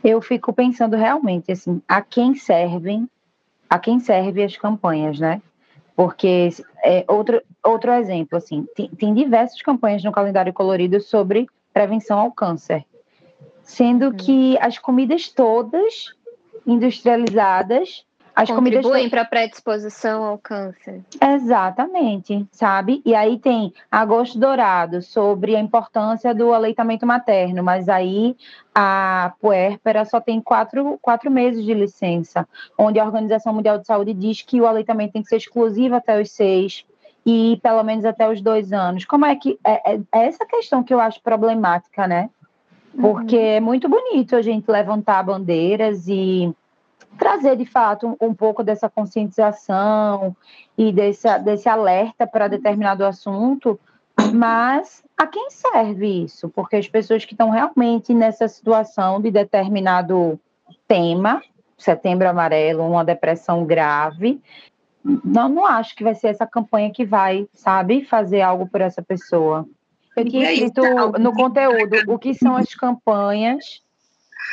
Eu 0.03 0.21
fico 0.21 0.51
pensando 0.51 0.95
realmente, 0.95 1.51
assim, 1.51 1.81
a 1.87 2.01
quem 2.01 2.33
servem 2.33 3.07
a 3.69 3.77
quem 3.79 3.99
serve 3.99 4.43
as 4.43 4.55
campanhas, 4.57 5.19
né? 5.19 5.41
Porque 5.95 6.49
é, 6.83 7.03
outro, 7.07 7.41
outro 7.63 7.91
exemplo, 7.91 8.37
assim, 8.37 8.65
tem, 8.75 8.87
tem 8.89 9.13
diversas 9.13 9.61
campanhas 9.61 10.03
no 10.03 10.11
calendário 10.11 10.53
colorido 10.53 11.01
sobre 11.01 11.47
prevenção 11.73 12.19
ao 12.19 12.31
câncer, 12.31 12.85
sendo 13.63 14.13
que 14.13 14.57
as 14.59 14.77
comidas 14.77 15.29
todas 15.29 16.13
industrializadas 16.65 18.05
as 18.37 18.51
contribuem 18.51 19.09
para 19.09 19.25
predisposição 19.25 20.23
ao 20.23 20.37
câncer. 20.37 21.03
Exatamente, 21.19 22.45
sabe? 22.51 23.01
E 23.03 23.15
aí 23.15 23.39
tem 23.39 23.73
agosto 23.91 24.37
dourado 24.37 25.01
sobre 25.01 25.55
a 25.55 25.59
importância 25.59 26.35
do 26.35 26.53
aleitamento 26.53 27.03
materno, 27.03 27.63
mas 27.63 27.89
aí 27.89 28.37
a 28.75 29.33
puérpera 29.41 30.05
só 30.05 30.21
tem 30.21 30.39
quatro, 30.39 30.99
quatro 31.01 31.31
meses 31.31 31.65
de 31.65 31.73
licença, 31.73 32.47
onde 32.77 32.99
a 32.99 33.05
Organização 33.05 33.55
Mundial 33.55 33.79
de 33.79 33.87
Saúde 33.87 34.13
diz 34.13 34.43
que 34.43 34.61
o 34.61 34.67
aleitamento 34.67 35.13
tem 35.13 35.23
que 35.23 35.29
ser 35.29 35.37
exclusivo 35.37 35.95
até 35.95 36.21
os 36.21 36.29
seis 36.29 36.85
e 37.25 37.59
pelo 37.63 37.81
menos 37.81 38.05
até 38.05 38.29
os 38.29 38.39
dois 38.39 38.71
anos. 38.71 39.03
Como 39.03 39.25
é 39.25 39.35
que 39.35 39.57
é, 39.65 39.95
é, 39.95 39.99
é 40.13 40.25
essa 40.27 40.45
questão 40.45 40.83
que 40.83 40.93
eu 40.93 40.99
acho 40.99 41.23
problemática, 41.23 42.05
né? 42.05 42.29
Porque 43.01 43.35
uhum. 43.35 43.43
é 43.43 43.59
muito 43.59 43.89
bonito 43.89 44.35
a 44.35 44.43
gente 44.43 44.69
levantar 44.69 45.23
bandeiras 45.23 46.07
e 46.07 46.53
trazer 47.17 47.55
de 47.55 47.65
fato 47.65 48.07
um, 48.07 48.27
um 48.27 48.33
pouco 48.33 48.63
dessa 48.63 48.89
conscientização 48.89 50.35
e 50.77 50.91
desse, 50.91 51.27
desse 51.39 51.67
alerta 51.67 52.25
para 52.25 52.47
determinado 52.47 53.05
assunto, 53.05 53.79
mas 54.33 55.03
a 55.17 55.27
quem 55.27 55.49
serve 55.49 56.23
isso? 56.23 56.49
Porque 56.49 56.75
as 56.75 56.87
pessoas 56.87 57.25
que 57.25 57.33
estão 57.33 57.49
realmente 57.49 58.13
nessa 58.13 58.47
situação 58.47 59.21
de 59.21 59.31
determinado 59.31 60.39
tema, 60.87 61.41
setembro 61.77 62.27
amarelo, 62.29 62.87
uma 62.87 63.05
depressão 63.05 63.65
grave, 63.65 64.41
não, 65.03 65.47
não 65.47 65.65
acho 65.65 65.95
que 65.95 66.03
vai 66.03 66.15
ser 66.15 66.27
essa 66.27 66.45
campanha 66.45 66.91
que 66.91 67.05
vai, 67.05 67.47
sabe, 67.53 68.03
fazer 68.03 68.41
algo 68.41 68.67
por 68.67 68.81
essa 68.81 69.01
pessoa. 69.01 69.65
Eu 70.15 70.25
tinha 70.25 70.51
escrito 70.51 70.81
no 71.19 71.33
conteúdo 71.33 71.95
o 72.07 72.17
que 72.17 72.33
são 72.33 72.55
as 72.55 72.73
campanhas 72.73 73.81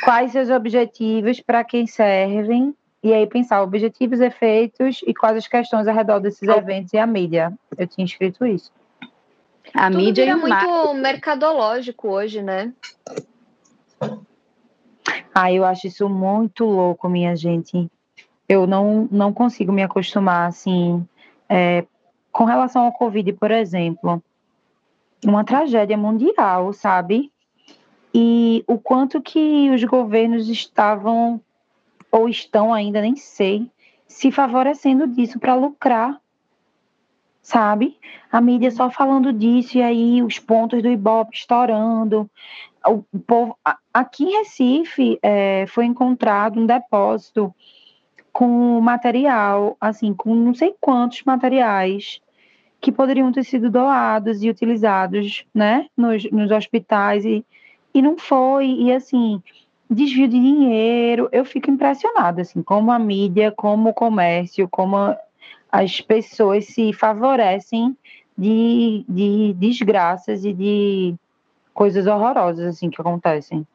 quais 0.03 0.31
seus 0.31 0.49
objetivos, 0.49 1.39
para 1.39 1.63
quem 1.63 1.87
servem, 1.87 2.75
e 3.03 3.13
aí 3.13 3.27
pensar 3.27 3.61
objetivos, 3.61 4.19
efeitos 4.19 5.01
e 5.05 5.13
quais 5.13 5.37
as 5.37 5.47
questões 5.47 5.87
ao 5.87 5.93
redor 5.93 6.19
desses 6.19 6.47
eventos 6.47 6.91
e 6.93 6.97
a 6.97 7.05
mídia. 7.05 7.53
Eu 7.77 7.87
tinha 7.87 8.03
escrito 8.03 8.45
isso. 8.45 8.71
A 9.73 9.87
Tudo 9.87 9.97
mídia 9.97 10.23
é 10.23 10.35
muito 10.35 10.49
marketing. 10.49 11.01
mercadológico 11.01 12.09
hoje, 12.09 12.41
né? 12.41 12.73
Ah, 15.33 15.51
eu 15.51 15.65
acho 15.65 15.87
isso 15.87 16.07
muito 16.09 16.65
louco, 16.65 17.09
minha 17.09 17.35
gente. 17.35 17.89
Eu 18.47 18.65
não, 18.65 19.07
não 19.11 19.33
consigo 19.33 19.71
me 19.71 19.83
acostumar, 19.83 20.47
assim, 20.47 21.05
é, 21.49 21.85
com 22.31 22.45
relação 22.45 22.83
ao 22.85 22.91
Covid, 22.91 23.33
por 23.33 23.51
exemplo. 23.51 24.23
Uma 25.23 25.43
tragédia 25.43 25.97
mundial, 25.97 26.71
sabe? 26.73 27.31
E 28.17 28.63
o 28.65 28.77
quanto 28.77 29.21
que 29.21 29.69
os 29.71 29.83
governos 29.83 30.47
estavam 30.47 31.41
ou 32.09 32.29
estão 32.29 32.73
ainda 32.73 33.01
nem 33.01 33.17
sei 33.17 33.69
se 34.07 34.31
favorecendo 34.31 35.05
disso 35.05 35.37
para 35.37 35.53
lucrar, 35.53 36.17
sabe? 37.41 37.99
A 38.31 38.39
mídia 38.39 38.71
só 38.71 38.89
falando 38.89 39.33
disso 39.33 39.77
e 39.77 39.81
aí 39.81 40.23
os 40.23 40.39
pontos 40.39 40.81
do 40.81 40.87
Ibope 40.87 41.35
estourando. 41.35 42.31
O 42.87 43.03
povo 43.19 43.57
aqui 43.93 44.23
em 44.23 44.37
Recife 44.37 45.19
é, 45.21 45.65
foi 45.67 45.83
encontrado 45.83 46.57
um 46.57 46.65
depósito 46.65 47.53
com 48.31 48.79
material, 48.79 49.75
assim, 49.81 50.13
com 50.13 50.33
não 50.33 50.53
sei 50.53 50.73
quantos 50.79 51.21
materiais 51.23 52.21
que 52.79 52.93
poderiam 52.93 53.29
ter 53.29 53.43
sido 53.43 53.69
doados 53.69 54.41
e 54.41 54.49
utilizados, 54.49 55.45
né, 55.53 55.87
nos, 55.97 56.23
nos 56.31 56.49
hospitais 56.51 57.25
e, 57.25 57.45
e 57.95 58.01
não 58.01 58.17
foi, 58.17 58.67
e 58.67 58.91
assim, 58.91 59.41
desvio 59.89 60.27
de 60.27 60.37
dinheiro, 60.37 61.29
eu 61.31 61.45
fico 61.45 61.71
impressionada, 61.71 62.41
assim, 62.41 62.61
como 62.61 62.91
a 62.91 62.99
mídia, 62.99 63.53
como 63.53 63.91
o 63.91 63.93
comércio, 63.93 64.67
como 64.67 65.15
as 65.71 66.01
pessoas 66.01 66.65
se 66.65 66.91
favorecem 66.91 67.95
de, 68.37 69.05
de 69.07 69.53
desgraças 69.53 70.43
e 70.43 70.51
de 70.51 71.15
coisas 71.73 72.05
horrorosas, 72.05 72.65
assim, 72.67 72.89
que 72.89 72.99
acontecem. 72.99 73.65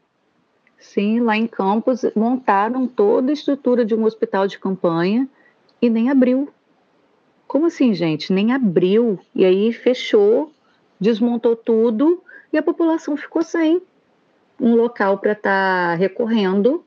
Sim, 0.78 1.20
lá 1.20 1.34
em 1.34 1.46
Campos 1.46 2.04
montaram 2.14 2.86
toda 2.86 3.30
a 3.30 3.32
estrutura 3.32 3.86
de 3.86 3.94
um 3.94 4.04
hospital 4.04 4.46
de 4.46 4.58
campanha 4.58 5.26
e 5.80 5.88
nem 5.88 6.10
abriu. 6.10 6.50
Como 7.48 7.66
assim, 7.66 7.94
gente? 7.94 8.34
Nem 8.34 8.52
abriu. 8.52 9.18
E 9.34 9.46
aí 9.46 9.72
fechou, 9.72 10.52
desmontou 11.00 11.56
tudo 11.56 12.22
e 12.52 12.58
a 12.58 12.62
população 12.62 13.16
ficou 13.16 13.42
sem 13.42 13.80
um 14.60 14.74
local 14.74 15.18
para 15.18 15.32
estar 15.32 15.90
tá 15.90 15.94
recorrendo 15.94 16.84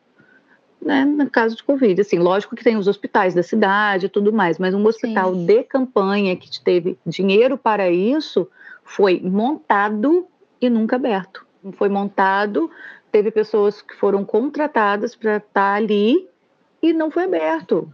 né, 0.83 1.05
no 1.05 1.29
caso 1.29 1.55
de 1.55 1.63
Covid. 1.63 1.99
Assim, 2.01 2.19
lógico 2.19 2.55
que 2.55 2.63
tem 2.63 2.75
os 2.75 2.87
hospitais 2.87 3.33
da 3.33 3.41
cidade 3.41 4.05
e 4.05 4.09
tudo 4.09 4.31
mais, 4.31 4.59
mas 4.59 4.73
um 4.73 4.85
hospital 4.85 5.33
Sim. 5.33 5.45
de 5.45 5.63
campanha 5.63 6.35
que 6.35 6.61
teve 6.61 6.97
dinheiro 7.05 7.57
para 7.57 7.89
isso 7.89 8.47
foi 8.83 9.19
montado 9.19 10.27
e 10.61 10.69
nunca 10.69 10.97
aberto. 10.97 11.45
Foi 11.73 11.87
montado, 11.87 12.69
teve 13.11 13.31
pessoas 13.31 13.81
que 13.81 13.95
foram 13.95 14.25
contratadas 14.25 15.15
para 15.15 15.37
estar 15.37 15.51
tá 15.53 15.73
ali 15.73 16.27
e 16.81 16.91
não 16.91 17.09
foi 17.09 17.23
aberto. 17.23 17.91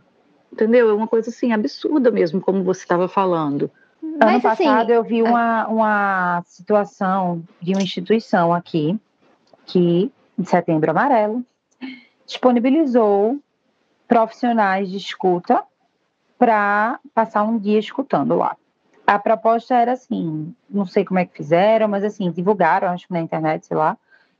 Entendeu? 0.51 0.89
É 0.89 0.93
uma 0.93 1.07
coisa 1.07 1.29
assim 1.29 1.51
absurda 1.51 2.09
mesmo, 2.09 2.41
como 2.41 2.63
você 2.63 2.81
estava 2.81 3.07
falando. 3.07 3.69
Mas, 4.01 4.21
ano 4.21 4.29
assim, 4.29 4.41
passado 4.41 4.91
assim, 4.91 4.93
eu 4.93 5.03
vi 5.03 5.19
é 5.19 5.23
uma, 5.23 5.67
uma 5.67 6.43
situação 6.47 7.43
de 7.61 7.73
uma 7.73 7.83
instituição 7.83 8.51
aqui, 8.51 8.99
que, 9.69 10.11
em 10.37 10.43
setembro 10.43 10.91
amarelo, 10.91 11.45
disponibilizou 12.25 13.39
profissionais 14.07 14.89
de 14.89 14.97
escuta 14.97 15.63
para 16.37 16.99
passar 17.13 17.43
um 17.43 17.57
dia 17.57 17.77
escutando 17.79 18.35
lá. 18.35 18.55
A 19.05 19.17
proposta 19.19 19.75
era 19.75 19.93
assim, 19.93 20.53
não 20.69 20.85
sei 20.85 21.05
como 21.05 21.19
é 21.19 21.25
que 21.25 21.35
fizeram, 21.35 21.87
mas 21.87 22.03
assim, 22.03 22.31
divulgaram, 22.31 22.89
acho 22.89 23.07
que 23.07 23.13
na 23.13 23.19
internet, 23.19 23.65
sei 23.65 23.77
lá, 23.77 23.97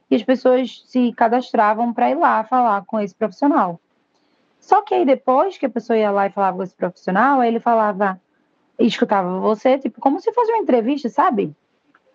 e 0.09 0.15
as 0.15 0.23
pessoas 0.23 0.83
se 0.87 1.13
cadastravam 1.13 1.93
para 1.93 2.09
ir 2.09 2.15
lá 2.15 2.43
falar 2.43 2.83
com 2.85 2.99
esse 2.99 3.13
profissional. 3.13 3.79
Só 4.59 4.81
que 4.81 4.93
aí 4.93 5.05
depois 5.05 5.57
que 5.57 5.65
a 5.65 5.69
pessoa 5.69 5.97
ia 5.97 6.11
lá 6.11 6.27
e 6.27 6.31
falava 6.31 6.57
com 6.57 6.63
esse 6.63 6.75
profissional, 6.75 7.43
ele 7.43 7.59
falava, 7.59 8.19
escutava 8.79 9.39
você, 9.39 9.77
tipo, 9.77 10.01
como 10.01 10.19
se 10.19 10.31
fosse 10.33 10.51
uma 10.51 10.61
entrevista, 10.61 11.09
sabe? 11.09 11.55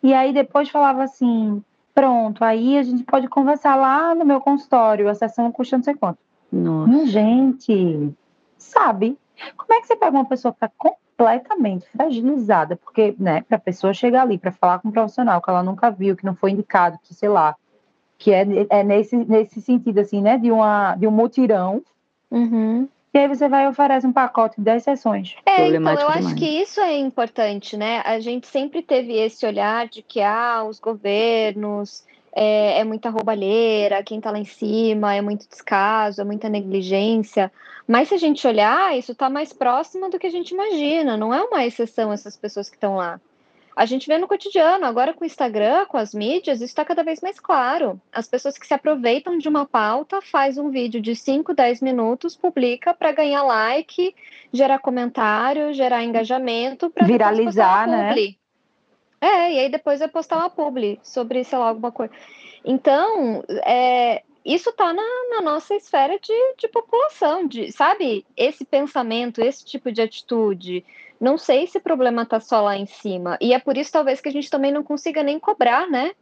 E 0.03 0.13
aí 0.13 0.33
depois 0.33 0.69
falava 0.69 1.05
assim, 1.05 1.63
pronto, 1.95 2.45
aí 2.45 2.77
a 2.77 2.83
gente 2.83 3.05
pode 3.05 3.29
conversar 3.29 3.77
lá 3.77 4.15
no 4.15 4.25
meu 4.25 4.41
consultório, 4.41 5.09
a 5.09 5.15
sessão 5.15 5.51
custa 5.53 5.77
não 5.77 5.85
sei 5.85 5.95
quanto. 5.95 6.19
Nossa. 6.51 7.07
Gente, 7.07 8.13
sabe? 8.59 9.19
Como 9.57 9.73
é 9.73 9.81
que 9.81 9.87
você 9.87 9.97
pega 9.97 10.17
uma 10.17 10.25
pessoa 10.25 10.53
que 10.53 10.65
está 10.65 10.71
completamente 10.77 11.87
fragilizada, 11.89 12.77
porque, 12.77 13.15
né, 13.19 13.43
para 13.43 13.57
a 13.57 13.61
pessoa 13.61 13.95
chegar 13.95 14.23
ali 14.23 14.39
para 14.39 14.53
falar 14.53 14.79
com 14.81 14.89
um 14.89 14.93
profissional 14.93 15.41
que 15.41 15.51
ela 15.51 15.63
nunca 15.63 15.91
viu, 15.91 16.17
que 16.17 16.25
não 16.25 16.35
foi 16.35 16.51
indicado, 16.51 16.99
que 17.03 17.15
sei 17.15 17.29
lá, 17.29 17.57
que 18.19 18.33
é, 18.33 18.45
é 18.71 18.83
nesse, 18.83 19.17
nesse 19.17 19.61
sentido, 19.61 20.01
assim, 20.01 20.21
né, 20.21 20.39
de, 20.39 20.51
uma, 20.51 20.95
de 20.97 21.07
um 21.07 21.11
mutirão. 21.11 21.83
Uhum. 22.31 22.89
E 23.15 23.19
aí 23.19 23.29
você 23.29 23.49
vai 23.49 23.65
e 23.65 23.69
oferece 23.69 24.05
um 24.05 24.13
pacote 24.13 24.57
de 24.57 24.65
10 24.65 24.83
sessões. 24.83 25.37
É, 25.47 25.53
então 25.53 25.67
eu 25.67 25.73
demais. 25.73 26.27
acho 26.27 26.35
que 26.35 26.45
isso 26.45 26.81
é 26.81 26.99
importante, 26.99 27.77
né? 27.77 28.03
A 28.05 28.19
gente 28.19 28.49
sempre 28.49 28.83
teve 28.83 29.13
esse 29.17 29.47
olhar 29.47 29.87
de 29.87 30.03
que, 30.03 30.21
ah, 30.21 30.65
os 30.69 30.81
governos, 30.81 32.05
é, 32.35 32.81
é, 32.81 32.85
muita 32.85 33.11
roubalheira, 33.11 34.03
quem 34.03 34.19
está 34.19 34.33
lá 34.33 34.39
em 34.41 34.45
cima 34.45 35.15
é 35.15 35.21
muito 35.21 35.49
descaso, 35.49 36.21
é 36.21 36.25
muita 36.25 36.49
negligência. 36.49 37.53
Mas 37.87 38.09
se 38.09 38.15
a 38.15 38.19
gente 38.19 38.45
olhar, 38.49 38.99
isso 38.99 39.13
está 39.13 39.31
mais 39.31 39.53
próximo 39.53 40.11
do 40.11 40.19
que 40.19 40.27
a 40.27 40.31
gente 40.31 40.51
imagina, 40.51 41.17
não 41.17 41.33
é 41.33 41.41
uma 41.41 41.65
exceção 41.65 42.13
essas 42.13 42.37
pessoas 42.37 42.69
que 42.69 42.77
estão 42.77 42.97
lá 42.97 43.21
a 43.77 43.87
gente 43.87 44.07
vê 44.07 44.19
no 44.19 44.29
cotidiano, 44.29 44.87
agora 44.87 45.13
com 45.13 45.25
o 45.25 45.27
Instagram, 45.27 45.87
com 45.87 45.97
as 45.97 46.15
mídias, 46.15 46.59
isso 46.59 46.67
está 46.67 46.85
cada 46.85 47.03
vez 47.03 47.21
mais 47.21 47.41
claro. 47.41 48.01
As 48.13 48.29
pessoas 48.29 48.57
que 48.57 48.67
se 48.67 48.75
aproveitam 48.75 49.37
de 49.37 49.49
uma 49.49 49.67
pauta, 49.67 50.21
faz 50.23 50.57
um 50.57 50.71
vídeo 50.71 51.01
de 51.01 51.17
5, 51.17 51.53
10 51.53 51.81
minutos, 51.81 52.37
publica 52.37 52.95
para 52.95 53.13
ganhar 53.13 53.43
like, 53.43 54.15
gerar 54.53 54.79
comentário, 54.79 55.73
gerar 55.73 56.05
engajamento, 56.05 56.89
para 56.89 57.07
viralizar, 57.07 57.89
né? 57.89 58.15
É, 59.21 59.55
e 59.55 59.59
aí 59.61 59.69
depois 59.71 60.01
vai 60.01 60.09
postar 60.09 60.37
uma 60.37 60.51
publi 60.51 61.01
sobre, 61.03 61.43
sei 61.45 61.59
lá, 61.59 61.69
alguma 61.69 61.91
coisa. 61.91 62.13
Então, 62.65 63.43
é, 63.65 64.23
isso 64.45 64.71
está 64.71 64.93
na, 64.93 65.03
na, 65.31 65.41
nossa 65.41 65.75
esfera 65.75 66.19
de, 66.19 66.55
de 66.59 66.69
população, 66.69 67.47
de, 67.47 67.73
sabe? 67.73 68.27
Esse 68.37 68.65
pensamento, 68.65 69.41
esse 69.41 69.65
tipo 69.65 69.91
de 69.91 70.03
atitude, 70.03 70.85
não 71.19 71.39
sei 71.39 71.67
se 71.67 71.79
o 71.79 71.81
problema 71.81 72.23
está 72.23 72.39
só 72.39 72.61
lá 72.61 72.77
em 72.77 72.85
cima. 72.85 73.39
E 73.41 73.55
é 73.55 73.59
por 73.59 73.77
isso, 73.77 73.91
talvez, 73.91 74.21
que 74.21 74.29
a 74.29 74.33
gente 74.33 74.51
também 74.51 74.71
não 74.71 74.83
consiga 74.83 75.23
nem 75.23 75.41
cobrar, 75.41 75.89
né? 75.89 76.13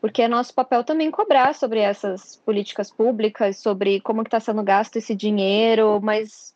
Porque 0.00 0.22
é 0.22 0.26
nosso 0.26 0.52
papel 0.52 0.82
também 0.82 1.12
cobrar 1.12 1.54
sobre 1.54 1.78
essas 1.78 2.34
políticas 2.44 2.90
públicas, 2.90 3.58
sobre 3.58 4.00
como 4.00 4.22
está 4.22 4.40
sendo 4.40 4.62
gasto 4.64 4.96
esse 4.96 5.14
dinheiro, 5.14 6.00
mas. 6.02 6.52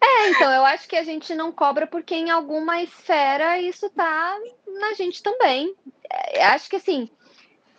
É, 0.00 0.28
então, 0.28 0.52
eu 0.52 0.64
acho 0.64 0.86
que 0.86 0.94
a 0.94 1.02
gente 1.02 1.34
não 1.34 1.50
cobra 1.50 1.88
porque 1.88 2.14
em 2.14 2.30
alguma 2.30 2.80
esfera 2.80 3.60
isso 3.60 3.86
está 3.86 4.38
na 4.78 4.94
gente 4.94 5.20
também. 5.20 5.74
É, 6.08 6.44
acho 6.44 6.70
que 6.70 6.76
assim, 6.76 7.10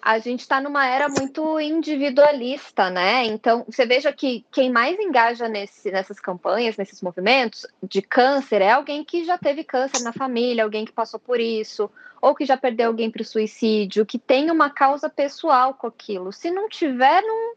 a 0.01 0.17
gente 0.19 0.41
está 0.41 0.61
numa 0.61 0.87
era 0.87 1.09
muito 1.09 1.59
individualista, 1.59 2.89
né? 2.89 3.25
Então, 3.25 3.65
você 3.67 3.85
veja 3.85 4.11
que 4.13 4.45
quem 4.51 4.71
mais 4.71 4.97
engaja 4.97 5.47
nesse, 5.49 5.91
nessas 5.91 6.19
campanhas, 6.19 6.77
nesses 6.77 7.01
movimentos 7.01 7.65
de 7.83 8.01
câncer, 8.01 8.61
é 8.61 8.71
alguém 8.71 9.03
que 9.03 9.25
já 9.25 9.37
teve 9.37 9.63
câncer 9.63 10.01
na 10.01 10.13
família, 10.13 10.63
alguém 10.63 10.85
que 10.85 10.91
passou 10.91 11.19
por 11.19 11.39
isso, 11.39 11.91
ou 12.21 12.33
que 12.33 12.45
já 12.45 12.55
perdeu 12.55 12.87
alguém 12.87 13.11
para 13.11 13.21
o 13.21 13.25
suicídio, 13.25 14.05
que 14.05 14.17
tem 14.17 14.49
uma 14.49 14.69
causa 14.69 15.09
pessoal 15.09 15.73
com 15.73 15.87
aquilo. 15.87 16.31
Se 16.31 16.49
não 16.49 16.69
tiver, 16.69 17.21
não. 17.21 17.53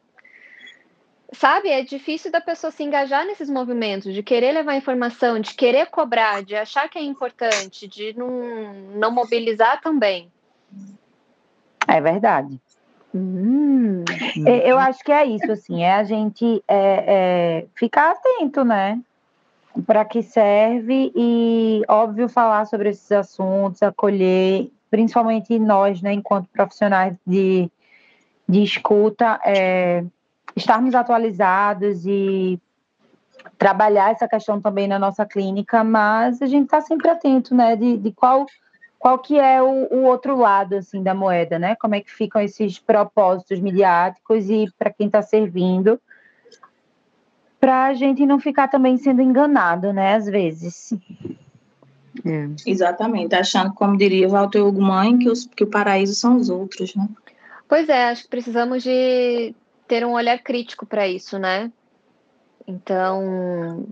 Sabe, 1.34 1.70
é 1.70 1.82
difícil 1.82 2.30
da 2.30 2.42
pessoa 2.42 2.70
se 2.70 2.82
engajar 2.82 3.24
nesses 3.24 3.48
movimentos, 3.48 4.12
de 4.12 4.22
querer 4.22 4.52
levar 4.52 4.76
informação, 4.76 5.40
de 5.40 5.54
querer 5.54 5.86
cobrar, 5.86 6.42
de 6.42 6.54
achar 6.54 6.90
que 6.90 6.98
é 6.98 7.02
importante, 7.02 7.88
de 7.88 8.12
não, 8.14 8.74
não 8.94 9.10
mobilizar 9.10 9.80
também. 9.80 10.30
É 11.86 12.00
verdade. 12.00 12.60
Hum. 13.14 14.04
Eu 14.64 14.78
acho 14.78 15.04
que 15.04 15.12
é 15.12 15.24
isso, 15.26 15.50
assim, 15.52 15.82
é 15.82 15.94
a 15.94 16.04
gente 16.04 16.62
é, 16.66 17.04
é 17.06 17.66
ficar 17.74 18.12
atento, 18.12 18.64
né? 18.64 19.00
Para 19.86 20.04
que 20.04 20.22
serve 20.22 21.12
e, 21.14 21.82
óbvio, 21.88 22.28
falar 22.28 22.66
sobre 22.66 22.90
esses 22.90 23.10
assuntos, 23.12 23.82
acolher, 23.82 24.70
principalmente 24.90 25.58
nós, 25.58 26.02
né, 26.02 26.12
enquanto 26.12 26.48
profissionais 26.48 27.14
de, 27.26 27.70
de 28.46 28.62
escuta, 28.62 29.40
é, 29.44 30.04
estarmos 30.54 30.94
atualizados 30.94 32.04
e 32.04 32.60
trabalhar 33.58 34.10
essa 34.10 34.28
questão 34.28 34.60
também 34.60 34.86
na 34.86 34.98
nossa 34.98 35.24
clínica, 35.24 35.82
mas 35.82 36.42
a 36.42 36.46
gente 36.46 36.64
está 36.64 36.80
sempre 36.80 37.08
atento, 37.08 37.54
né, 37.54 37.74
de, 37.76 37.96
de 37.96 38.12
qual 38.12 38.46
qual 39.02 39.18
que 39.18 39.36
é 39.36 39.60
o, 39.60 39.88
o, 39.90 40.04
outro 40.04 40.36
lado 40.38 40.76
assim 40.76 41.02
da 41.02 41.12
moeda, 41.12 41.58
né? 41.58 41.74
Como 41.74 41.96
é 41.96 42.00
que 42.00 42.12
ficam 42.12 42.40
esses 42.40 42.78
propósitos 42.78 43.58
midiáticos 43.58 44.48
e 44.48 44.66
para 44.78 44.92
quem 44.92 45.08
está 45.08 45.20
servindo, 45.20 46.00
para 47.58 47.86
a 47.86 47.94
gente 47.94 48.24
não 48.24 48.38
ficar 48.38 48.68
também 48.68 48.96
sendo 48.96 49.20
enganado, 49.20 49.92
né? 49.92 50.14
Às 50.14 50.26
vezes. 50.26 50.94
É. 52.24 52.48
Exatamente, 52.64 53.34
achando, 53.34 53.74
como 53.74 53.98
diria 53.98 54.28
Walter 54.28 54.60
Hugo 54.60 54.80
Mãe, 54.80 55.18
que, 55.18 55.28
os, 55.28 55.46
que 55.46 55.64
o 55.64 55.66
paraíso 55.66 56.14
são 56.14 56.36
os 56.36 56.48
outros, 56.48 56.94
né? 56.94 57.08
Pois 57.66 57.88
é, 57.88 58.04
acho 58.10 58.22
que 58.22 58.28
precisamos 58.28 58.84
de 58.84 59.52
ter 59.88 60.06
um 60.06 60.12
olhar 60.12 60.38
crítico 60.38 60.86
para 60.86 61.08
isso, 61.08 61.40
né? 61.40 61.72
Então, 62.68 63.84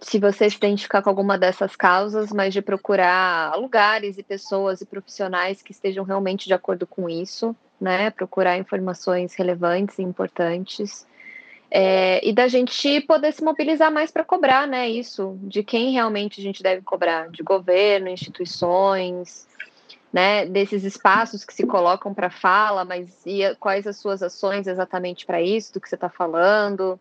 se 0.00 0.18
você 0.18 0.48
se 0.48 0.56
identificar 0.56 1.02
com 1.02 1.08
alguma 1.08 1.38
dessas 1.38 1.74
causas, 1.76 2.32
mas 2.32 2.52
de 2.52 2.62
procurar 2.62 3.56
lugares 3.56 4.18
e 4.18 4.22
pessoas 4.22 4.80
e 4.80 4.86
profissionais 4.86 5.62
que 5.62 5.72
estejam 5.72 6.04
realmente 6.04 6.46
de 6.46 6.54
acordo 6.54 6.86
com 6.86 7.08
isso, 7.08 7.54
né? 7.80 8.10
Procurar 8.10 8.58
informações 8.58 9.34
relevantes 9.34 9.98
e 9.98 10.02
importantes. 10.02 11.06
É, 11.70 12.26
e 12.26 12.32
da 12.32 12.48
gente 12.48 13.00
poder 13.02 13.32
se 13.32 13.44
mobilizar 13.44 13.92
mais 13.92 14.10
para 14.10 14.24
cobrar, 14.24 14.66
né? 14.66 14.88
Isso, 14.88 15.38
de 15.42 15.62
quem 15.62 15.92
realmente 15.92 16.40
a 16.40 16.42
gente 16.42 16.62
deve 16.62 16.82
cobrar, 16.82 17.30
de 17.30 17.42
governo, 17.42 18.08
instituições, 18.08 19.46
né? 20.12 20.46
Desses 20.46 20.84
espaços 20.84 21.44
que 21.44 21.52
se 21.52 21.66
colocam 21.66 22.14
para 22.14 22.30
fala, 22.30 22.84
mas 22.84 23.24
e 23.26 23.54
quais 23.56 23.86
as 23.86 23.96
suas 23.96 24.22
ações 24.22 24.66
exatamente 24.66 25.26
para 25.26 25.42
isso, 25.42 25.74
do 25.74 25.80
que 25.80 25.88
você 25.88 25.94
está 25.94 26.08
falando 26.08 26.98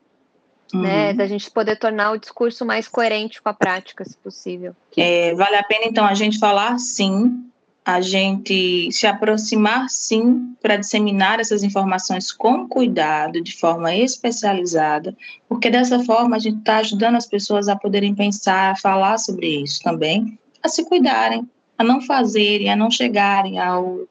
uhum. 0.73 0.82
né? 0.82 1.13
Da 1.13 1.27
gente 1.27 1.49
poder 1.49 1.77
tornar 1.77 2.12
o 2.12 2.17
discurso 2.17 2.65
mais 2.65 2.88
coerente 2.88 3.41
com 3.41 3.49
a 3.49 3.53
prática, 3.53 4.06
se 4.06 4.17
possível. 4.17 4.75
É, 4.95 5.34
vale 5.36 5.56
a 5.56 5.63
pena, 5.63 5.86
então, 5.86 6.06
a 6.06 6.13
gente 6.13 6.39
falar 6.39 6.77
sim, 6.80 7.47
a 7.86 8.01
gente 8.01 8.91
se 8.91 9.08
aproximar 9.08 9.89
sim 9.89 10.53
para 10.62 10.75
disseminar 10.75 11.39
essas 11.39 11.63
informações 11.63 12.34
com 12.34 12.67
cuidado, 12.67 13.41
de 13.41 13.56
forma 13.56 13.95
especializada, 13.95 15.15
porque 15.47 15.69
dessa 15.69 16.03
forma 16.03 16.36
a 16.36 16.39
gente 16.39 16.60
está 16.60 16.77
ajudando 16.80 17.15
as 17.15 17.25
pessoas 17.25 17.69
a 17.69 17.77
poderem 17.77 18.13
pensar, 18.13 18.71
a 18.71 18.75
falar 18.75 19.17
sobre 19.17 19.62
isso 19.62 19.82
também, 19.82 20.38
a 20.62 20.67
se 20.67 20.84
cuidarem, 20.84 21.49
a 21.77 21.84
não 21.84 22.01
fazerem, 22.01 22.69
a 22.69 22.75
não 22.75 22.91
chegarem 22.91 23.58
ao 23.58 24.06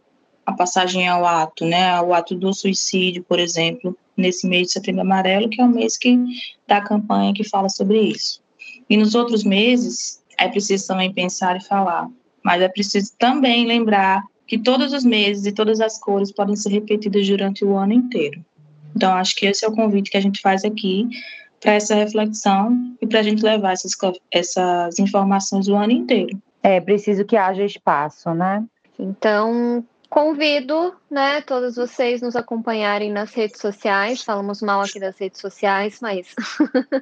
a 0.46 0.52
passagem 0.52 1.08
ao 1.08 1.26
ato, 1.26 1.64
né, 1.64 1.90
ao 1.90 2.14
ato 2.14 2.34
do 2.34 2.54
suicídio, 2.54 3.24
por 3.24 3.40
exemplo, 3.40 3.98
nesse 4.16 4.46
mês 4.46 4.68
de 4.68 4.72
setembro 4.74 5.02
amarelo, 5.02 5.48
que 5.48 5.60
é 5.60 5.64
o 5.64 5.68
mês 5.68 5.96
que 5.96 6.18
da 6.66 6.80
campanha 6.80 7.34
que 7.34 7.48
fala 7.48 7.68
sobre 7.68 8.00
isso. 8.00 8.40
E 8.88 8.96
nos 8.96 9.14
outros 9.14 9.44
meses 9.44 10.22
é 10.38 10.48
preciso 10.48 10.86
também 10.86 11.12
pensar 11.12 11.56
e 11.56 11.64
falar, 11.64 12.08
mas 12.44 12.62
é 12.62 12.68
preciso 12.68 13.12
também 13.18 13.66
lembrar 13.66 14.22
que 14.46 14.58
todos 14.58 14.92
os 14.92 15.04
meses 15.04 15.44
e 15.46 15.52
todas 15.52 15.80
as 15.80 15.98
cores 15.98 16.32
podem 16.32 16.54
ser 16.54 16.70
repetidas 16.70 17.26
durante 17.26 17.64
o 17.64 17.76
ano 17.76 17.92
inteiro. 17.92 18.44
Então, 18.94 19.12
acho 19.14 19.34
que 19.34 19.46
esse 19.46 19.64
é 19.64 19.68
o 19.68 19.74
convite 19.74 20.10
que 20.10 20.16
a 20.16 20.20
gente 20.20 20.40
faz 20.40 20.64
aqui 20.64 21.08
para 21.60 21.74
essa 21.74 21.94
reflexão 21.94 22.96
e 23.00 23.06
para 23.06 23.20
a 23.20 23.22
gente 23.22 23.42
levar 23.42 23.72
essas, 23.72 23.92
essas 24.30 24.98
informações 24.98 25.68
o 25.68 25.74
ano 25.74 25.92
inteiro. 25.92 26.40
É 26.62 26.80
preciso 26.80 27.24
que 27.24 27.36
haja 27.36 27.64
espaço, 27.64 28.32
né? 28.32 28.64
Então, 28.98 29.84
convido, 30.08 30.94
né, 31.10 31.40
todos 31.40 31.76
vocês 31.76 32.22
nos 32.22 32.36
acompanharem 32.36 33.10
nas 33.10 33.32
redes 33.34 33.60
sociais. 33.60 34.22
Falamos 34.22 34.62
mal 34.62 34.80
aqui 34.80 34.98
das 34.98 35.18
redes 35.18 35.40
sociais, 35.40 35.98
mas 36.00 36.34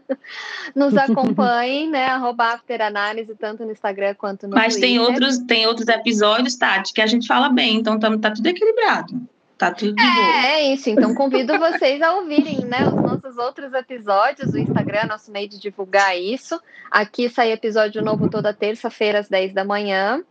nos 0.75 0.97
acompanhem, 0.97 1.90
né, 1.90 2.07
arroba 2.07 2.47
afteranálise, 2.55 3.35
tanto 3.35 3.64
no 3.64 3.73
Instagram 3.73 4.14
quanto 4.14 4.49
no 4.49 4.55
mas 4.55 4.75
Twitter. 4.75 4.99
Mas 4.99 5.07
tem 5.07 5.14
outros, 5.14 5.38
tem 5.47 5.67
outros 5.67 5.88
episódios, 5.88 6.57
Tati, 6.57 6.93
que 6.93 7.01
a 7.01 7.07
gente 7.07 7.27
fala 7.27 7.49
bem, 7.49 7.77
então 7.77 7.99
tá, 7.99 8.17
tá 8.19 8.31
tudo 8.33 8.47
equilibrado. 8.47 9.21
Tá 9.57 9.71
tudo 9.71 9.95
de 9.95 10.03
é, 10.03 10.14
boa. 10.14 10.47
É 10.47 10.73
isso, 10.75 10.90
então 10.90 11.14
convido 11.14 11.57
vocês 11.59 12.03
a 12.03 12.14
ouvirem, 12.14 12.64
né, 12.64 12.87
os 12.87 12.95
nossos 12.95 13.38
outros 13.38 13.73
episódios. 13.73 14.53
O 14.53 14.59
Instagram 14.59 15.01
é 15.03 15.07
nosso 15.07 15.31
meio 15.31 15.49
de 15.49 15.61
divulgar 15.61 16.19
isso. 16.19 16.61
Aqui 16.90 17.29
sai 17.29 17.53
episódio 17.53 18.03
novo 18.03 18.29
toda 18.29 18.53
terça-feira 18.53 19.21
às 19.21 19.29
10 19.29 19.55
da 19.55 19.64
manhã. 19.64 20.23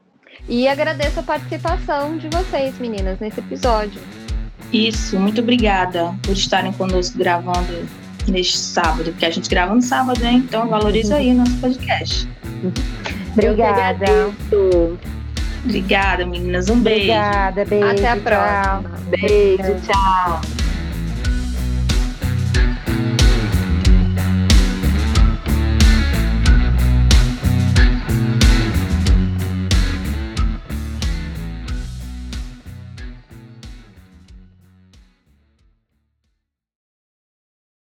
E 0.48 0.68
agradeço 0.68 1.20
a 1.20 1.24
participação 1.24 2.18
de 2.18 2.28
vocês, 2.30 2.78
meninas, 2.80 3.20
nesse 3.20 3.40
episódio. 3.40 4.02
Isso, 4.72 5.20
muito 5.20 5.42
obrigada 5.42 6.14
por 6.24 6.34
estarem 6.34 6.74
conosco 6.74 7.18
gravando 7.18 7.88
neste 8.28 8.58
sábado, 8.58 9.12
porque 9.12 9.26
a 9.26 9.30
gente 9.30 9.50
grava 9.50 9.74
no 9.76 9.82
sábado, 9.82 10.24
hein? 10.26 10.38
Então 10.38 10.68
valoriza 10.68 11.16
aí 11.16 11.32
o 11.32 11.36
nosso 11.36 11.56
podcast. 11.58 12.28
Obrigada. 13.34 14.32
Obrigada, 15.64 16.26
meninas. 16.26 16.70
Um 16.70 16.80
beijo. 16.80 17.12
Obrigada, 17.12 17.66
beijo. 17.66 17.88
Até 17.88 18.10
a 18.10 18.18
próxima. 18.18 19.00
Beijo, 19.10 19.82
tchau. 19.86 20.42